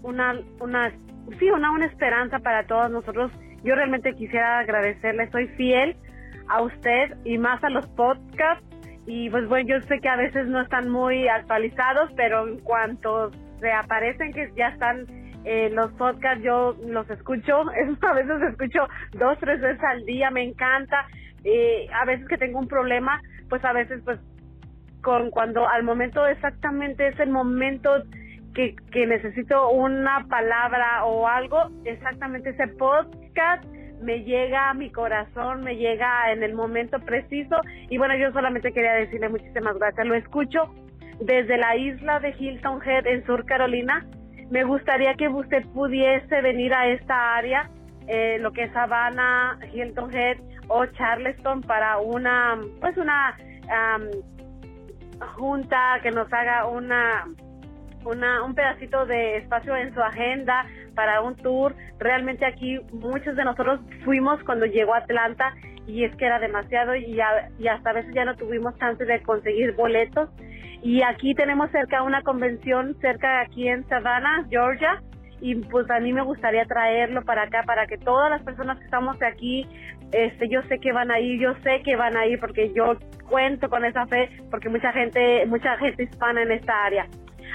una 0.03 0.39
una 0.61 0.91
sí, 1.37 1.49
una 1.49 1.71
una 1.71 1.85
esperanza 1.87 2.39
para 2.39 2.65
todos 2.65 2.89
nosotros. 2.91 3.29
Yo 3.65 3.75
realmente 3.75 4.13
quisiera 4.13 4.59
agradecerle, 4.59 5.29
soy 5.31 5.47
fiel 5.49 5.97
a 6.47 6.61
usted 6.61 7.17
y 7.25 7.37
más 7.37 7.61
a 7.65 7.69
los 7.69 7.85
podcasts 7.89 8.76
y 9.07 9.29
pues 9.29 9.47
bueno, 9.47 9.67
yo 9.69 9.81
sé 9.87 9.99
que 9.99 10.09
a 10.09 10.17
veces 10.17 10.47
no 10.47 10.61
están 10.61 10.89
muy 10.89 11.27
actualizados, 11.29 12.11
pero 12.15 12.47
en 12.47 12.59
cuanto 12.59 13.31
reaparecen 13.61 14.33
que 14.33 14.51
ya 14.55 14.67
están 14.67 15.05
eh, 15.45 15.69
los 15.71 15.91
podcasts, 15.93 16.43
yo 16.43 16.75
los 16.85 17.09
escucho, 17.09 17.71
es- 17.75 18.03
a 18.03 18.13
veces 18.13 18.41
escucho 18.51 18.87
dos, 19.13 19.37
tres 19.39 19.61
veces 19.61 19.81
al 19.83 20.05
día, 20.05 20.29
me 20.29 20.43
encanta, 20.43 21.07
eh, 21.43 21.87
a 21.93 22.05
veces 22.05 22.27
que 22.27 22.37
tengo 22.37 22.59
un 22.59 22.67
problema, 22.67 23.21
pues 23.49 23.63
a 23.63 23.71
veces 23.73 24.01
pues 24.03 24.19
con 25.01 25.29
cuando 25.31 25.67
al 25.69 25.83
momento 25.83 26.27
exactamente 26.27 27.07
es 27.07 27.19
el 27.19 27.29
momento 27.29 28.03
que, 28.53 28.75
que 28.91 29.05
necesito 29.07 29.69
una 29.69 30.25
palabra 30.27 31.05
o 31.05 31.27
algo, 31.27 31.69
exactamente 31.85 32.49
ese 32.49 32.67
podcast 32.67 33.63
me 34.01 34.23
llega 34.23 34.69
a 34.69 34.73
mi 34.73 34.89
corazón, 34.91 35.63
me 35.63 35.75
llega 35.75 36.31
en 36.31 36.43
el 36.43 36.53
momento 36.53 36.99
preciso. 36.99 37.57
Y 37.89 37.97
bueno, 37.97 38.15
yo 38.15 38.31
solamente 38.31 38.71
quería 38.71 38.93
decirle 38.93 39.29
muchísimas 39.29 39.77
gracias. 39.77 40.05
Lo 40.05 40.15
escucho 40.15 40.73
desde 41.19 41.57
la 41.57 41.75
isla 41.75 42.19
de 42.19 42.35
Hilton 42.37 42.81
Head 42.83 43.07
en 43.07 43.25
Sur 43.25 43.45
Carolina. 43.45 44.05
Me 44.49 44.63
gustaría 44.63 45.15
que 45.15 45.27
usted 45.27 45.65
pudiese 45.73 46.41
venir 46.41 46.73
a 46.73 46.87
esta 46.87 47.35
área, 47.35 47.69
eh, 48.07 48.37
lo 48.39 48.51
que 48.51 48.63
es 48.63 48.71
Savannah, 48.71 49.59
Hilton 49.73 50.13
Head 50.13 50.37
o 50.69 50.85
Charleston 50.85 51.61
para 51.61 51.97
una, 51.97 52.57
pues 52.79 52.95
una 52.97 53.35
junta 55.35 55.99
que 56.01 56.11
nos 56.11 56.31
haga 56.31 56.67
una 56.67 57.25
una, 58.05 58.43
un 58.43 58.55
pedacito 58.55 59.05
de 59.05 59.37
espacio 59.37 59.75
en 59.75 59.93
su 59.93 60.01
agenda 60.01 60.65
para 60.97 61.21
un 61.21 61.35
tour. 61.35 61.75
Realmente 61.99 62.43
aquí 62.43 62.79
muchos 62.91 63.35
de 63.35 63.45
nosotros 63.45 63.79
fuimos 64.03 64.43
cuando 64.43 64.65
llegó 64.65 64.95
a 64.95 64.97
Atlanta 64.97 65.53
y 65.85 66.03
es 66.03 66.13
que 66.15 66.25
era 66.25 66.39
demasiado 66.39 66.95
y, 66.95 67.19
y 67.59 67.67
hasta 67.67 67.91
a 67.91 67.93
veces 67.93 68.13
ya 68.15 68.25
no 68.25 68.35
tuvimos 68.35 68.75
chance 68.79 69.05
de 69.05 69.21
conseguir 69.21 69.73
boletos. 69.73 70.29
Y 70.81 71.03
aquí 71.03 71.35
tenemos 71.35 71.69
cerca 71.71 72.01
una 72.01 72.23
convención, 72.23 72.95
cerca 72.99 73.41
aquí 73.41 73.67
en 73.67 73.87
Savannah, 73.87 74.45
Georgia, 74.49 75.01
y 75.39 75.55
pues 75.55 75.89
a 75.91 75.99
mí 75.99 76.13
me 76.13 76.23
gustaría 76.23 76.65
traerlo 76.65 77.23
para 77.23 77.43
acá 77.43 77.63
para 77.63 77.85
que 77.85 77.97
todas 77.97 78.29
las 78.31 78.41
personas 78.41 78.79
que 78.79 78.85
estamos 78.85 79.21
aquí 79.21 79.67
este 80.11 80.49
yo 80.49 80.63
sé 80.63 80.79
que 80.79 80.91
van 80.91 81.11
a 81.11 81.19
ir 81.19 81.39
yo 81.39 81.53
sé 81.63 81.81
que 81.83 81.95
van 81.95 82.17
a 82.17 82.25
ir 82.25 82.39
porque 82.39 82.73
yo 82.73 82.97
cuento 83.29 83.69
con 83.69 83.85
esa 83.85 84.07
fe 84.07 84.29
porque 84.49 84.69
mucha 84.69 84.91
gente 84.93 85.45
mucha 85.45 85.77
gente 85.77 86.03
hispana 86.03 86.41
en 86.41 86.51
esta 86.53 86.85
área 86.85 87.05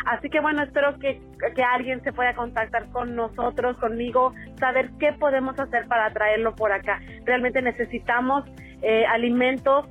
Así 0.07 0.28
que 0.31 0.40
bueno, 0.40 0.62
espero 0.62 0.98
que, 0.98 1.20
que 1.55 1.62
alguien 1.62 2.02
se 2.02 2.12
pueda 2.12 2.35
contactar 2.35 2.90
con 2.90 3.14
nosotros, 3.14 3.76
conmigo, 3.78 4.35
saber 4.59 4.90
qué 4.98 5.12
podemos 5.12 5.59
hacer 5.59 5.87
para 5.87 6.12
traerlo 6.12 6.55
por 6.55 6.72
acá. 6.72 7.00
Realmente 7.24 7.62
necesitamos 7.62 8.44
eh, 8.83 9.05
alimento 9.07 9.88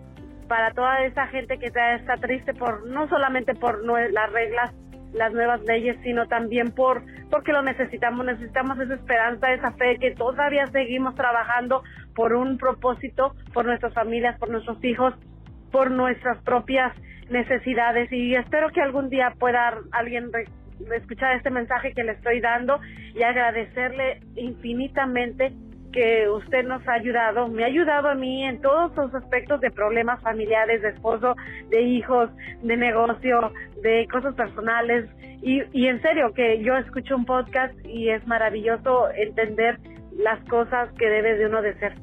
para 0.48 0.72
toda 0.74 1.04
esa 1.06 1.28
gente 1.28 1.58
que 1.58 1.68
está 1.68 2.18
triste 2.18 2.54
por 2.54 2.86
no 2.88 3.08
solamente 3.08 3.56
por 3.56 3.86
las 3.86 4.32
reglas 4.34 4.74
las 5.14 5.34
nuevas 5.34 5.62
leyes, 5.64 5.98
sino 6.04 6.28
también 6.28 6.72
por 6.72 7.04
porque 7.30 7.54
lo 7.54 7.62
necesitamos, 7.62 8.26
necesitamos 8.26 8.78
esa 8.80 8.96
esperanza, 8.96 9.52
esa 9.54 9.72
fe 9.74 9.98
que 10.00 10.12
todavía 10.12 10.68
seguimos 10.68 11.16
trabajando 11.16 11.84
por 12.14 12.34
un 12.34 12.58
propósito, 12.58 13.34
por 13.54 13.66
nuestras 13.66 13.94
familias, 13.94 14.38
por 14.38 14.50
nuestros 14.50 14.84
hijos, 14.84 15.14
por 15.72 15.92
nuestras 15.92 16.38
propias 16.44 16.94
necesidades 17.30 18.12
y 18.12 18.36
espero 18.36 18.70
que 18.70 18.82
algún 18.82 19.10
día 19.10 19.34
pueda 19.40 19.74
alguien 19.92 20.30
escuchar 20.96 21.36
este 21.36 21.50
mensaje 21.50 21.94
que 21.94 22.04
le 22.04 22.14
estoy 22.14 22.42
dando 22.42 22.80
y 23.16 23.24
agradecerle 23.24 24.20
infinitamente 24.36 25.54
que 25.92 26.30
usted 26.30 26.64
nos 26.66 26.88
ha 26.88 26.94
ayudado, 26.94 27.48
me 27.48 27.64
ha 27.64 27.68
ayudado 27.68 28.08
a 28.08 28.16
mí 28.16 28.46
en 28.46 28.62
todos 28.62 28.96
los 28.96 29.14
aspectos 29.14 29.60
de 29.62 29.72
problemas 29.72 30.22
familiares, 30.22 30.82
de 30.82 30.90
esposo, 30.90 31.36
de 31.70 31.82
hijos, 31.82 32.30
de 32.62 32.78
negocio, 32.78 33.52
de 33.82 34.08
cosas 34.10 34.34
personales. 34.36 35.10
Y, 35.42 35.64
y 35.74 35.88
en 35.88 36.02
serio, 36.02 36.34
que 36.34 36.64
yo 36.64 36.78
escucho 36.78 37.16
un 37.16 37.26
podcast 37.26 37.74
y 37.86 38.10
es 38.10 38.26
maravilloso 38.26 39.10
entender 39.12 39.80
las 40.16 40.40
cosas 40.46 40.90
que 40.94 41.08
debe 41.08 41.36
de 41.36 41.48
uno 41.48 41.62
de 41.62 41.74
ser. 41.80 41.94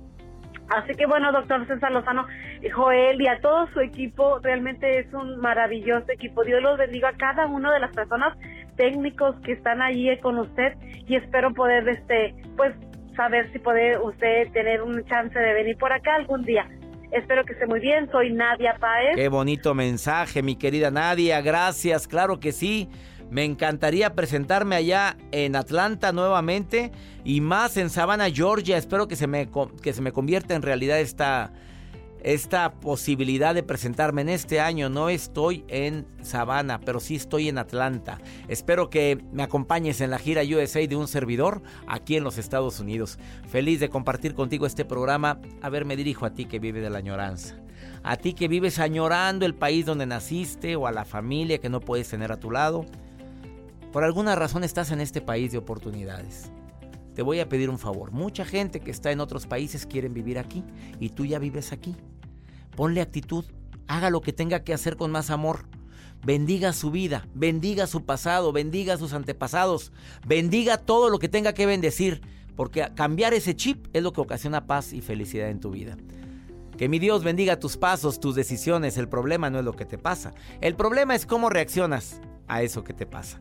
Así 0.71 0.95
que 0.95 1.07
bueno, 1.07 1.33
doctor 1.33 1.67
César 1.67 1.93
Lozano, 1.93 2.27
Joel 2.75 3.21
y 3.21 3.27
a 3.27 3.41
todo 3.41 3.67
su 3.73 3.81
equipo, 3.81 4.39
realmente 4.41 4.99
es 4.99 5.13
un 5.15 5.39
maravilloso 5.39 6.11
equipo. 6.13 6.45
Dios 6.45 6.63
los 6.63 6.79
bendiga 6.79 7.09
a 7.11 7.17
cada 7.17 7.47
una 7.47 7.73
de 7.73 7.81
las 7.81 7.95
personas 7.95 8.37
técnicos 8.77 9.35
que 9.45 9.53
están 9.53 9.81
allí 9.81 10.17
con 10.19 10.39
usted 10.39 10.75
y 11.07 11.17
espero 11.17 11.53
poder, 11.55 11.89
este, 11.89 12.35
pues, 12.57 12.75
saber 13.17 13.51
si 13.53 13.59
puede 13.59 13.99
usted 13.99 14.51
tener 14.53 14.83
un 14.83 15.05
chance 15.07 15.37
de 15.39 15.53
venir 15.55 15.77
por 15.77 15.93
acá 15.93 16.15
algún 16.15 16.45
día. 16.45 16.69
Espero 17.11 17.45
que 17.45 17.55
esté 17.55 17.67
muy 17.67 17.81
bien. 17.81 18.09
Soy 18.11 18.33
Nadia 18.33 18.77
Páez. 18.79 19.17
Qué 19.17 19.29
bonito 19.29 19.75
mensaje, 19.75 20.43
mi 20.43 20.57
querida 20.57 20.91
Nadia. 20.91 21.41
Gracias, 21.41 22.07
claro 22.07 22.39
que 22.39 22.53
sí. 22.53 22.89
Me 23.31 23.45
encantaría 23.45 24.15
presentarme 24.15 24.77
allá 24.77 25.17
en 25.33 25.55
Atlanta 25.55 26.13
nuevamente 26.13 26.93
y 27.25 27.41
más 27.41 27.77
en 27.77 27.91
Savannah, 27.91 28.31
Georgia. 28.31 28.79
Espero 28.79 29.07
que 29.07 29.17
se 29.17 29.27
me, 29.27 29.49
que 29.83 29.93
se 29.93 30.01
me 30.01 30.13
convierta 30.13 30.55
en 30.55 30.63
realidad 30.63 30.99
esta, 30.99 31.53
esta 32.23 32.73
posibilidad 32.73 33.55
de 33.55 33.63
presentarme 33.63 34.23
en 34.23 34.31
este 34.31 34.61
año. 34.61 34.89
No 34.89 35.11
estoy 35.11 35.65
en 35.69 36.07
Savannah, 36.23 36.81
pero 36.81 37.01
sí 37.01 37.17
estoy 37.17 37.49
en 37.49 37.59
Atlanta. 37.59 38.19
Espero 38.49 38.89
que 38.89 39.23
me 39.33 39.43
acompañes 39.43 40.01
en 40.01 40.11
la 40.11 40.19
gira 40.19 40.43
USA 40.43 40.87
de 40.87 40.97
un 40.97 41.07
servidor 41.07 41.63
aquí 41.87 42.17
en 42.17 42.25
los 42.25 42.39
Estados 42.39 42.81
Unidos. 42.81 43.19
Feliz 43.49 43.81
de 43.81 43.91
compartir 43.91 44.35
contigo 44.35 44.67
este 44.67 44.87
programa. 44.87 45.39
A 45.61 45.69
ver, 45.69 45.85
me 45.85 45.97
dirijo 45.97 46.25
a 46.25 46.33
ti 46.33 46.47
que 46.47 46.59
vive 46.59 46.81
de 46.81 46.89
la 46.91 46.99
añoranza. 46.99 47.57
A 48.03 48.17
ti 48.17 48.33
que 48.33 48.49
vives 48.49 48.79
añorando 48.79 49.45
el 49.45 49.55
país 49.55 49.85
donde 49.85 50.07
naciste 50.07 50.77
o 50.77 50.87
a 50.87 50.93
la 50.93 51.05
familia 51.05 51.59
que 51.59 51.69
no 51.69 51.81
puedes 51.81 52.09
tener 52.09 52.33
a 52.33 52.41
tu 52.41 52.51
lado. 52.51 52.87
Por 53.93 54.05
alguna 54.05 54.37
razón 54.37 54.65
estás 54.65 54.91
en 54.91 55.01
este 55.01 55.21
país 55.21 55.53
de 55.53 55.59
oportunidades. 55.59 56.51
Te 57.15 57.23
voy 57.23 57.41
a 57.41 57.49
pedir 57.49 57.71
un 57.71 57.79
favor. 57.79 58.13
Mucha 58.13 58.45
gente 58.45 58.81
que 58.81 58.91
está 58.91 59.11
en 59.11 59.21
otros 59.21 59.47
países 59.47 59.87
quieren 59.87 60.15
vivir 60.15 60.39
aquí 60.39 60.63
y 61.01 61.11
tú 61.11 61.25
ya 61.25 61.39
vives 61.39 61.73
aquí. 61.73 61.97
Ponle 62.77 63.01
actitud, 63.01 63.45
haga 63.89 64.11
lo 64.11 64.21
que 64.21 64.33
tenga 64.33 64.63
que 64.63 64.75
hacer 64.75 64.97
con 64.97 65.11
más 65.11 65.31
amor. 65.31 65.67
Bendiga 66.25 66.73
su 66.73 66.91
vida, 66.91 67.27
bendiga 67.35 67.87
su 67.87 68.05
pasado, 68.05 68.53
bendiga 68.53 68.97
sus 68.97 69.15
antepasados, 69.15 69.93
bendiga 70.27 70.77
todo 70.77 71.11
lo 71.11 71.19
que 71.19 71.29
tenga 71.29 71.55
que 71.55 71.65
bendecir, 71.65 72.21
porque 72.57 72.89
cambiar 72.95 73.35
ese 73.35 73.57
chip 73.57 73.87
es 73.93 74.03
lo 74.03 74.13
que 74.13 74.21
ocasiona 74.21 74.67
paz 74.67 74.93
y 74.93 75.01
felicidad 75.01 75.49
en 75.49 75.61
tu 75.61 75.71
vida. 75.71 75.97
Que 76.77 76.89
mi 76.89 76.99
Dios 76.99 77.25
bendiga 77.25 77.59
tus 77.59 77.77
pasos, 77.77 78.21
tus 78.21 78.37
decisiones. 78.37 78.97
El 78.99 79.09
problema 79.09 79.51
no 79.51 79.59
es 79.59 79.65
lo 79.65 79.73
que 79.73 79.85
te 79.85 79.99
pasa. 79.99 80.35
El 80.61 80.77
problema 80.77 81.17
es 81.17 81.27
cómo 81.27 81.51
reaccionas 81.51 82.21
a 82.47 82.63
eso 82.63 82.85
que 82.85 82.93
te 82.93 83.07
pasa. 83.07 83.41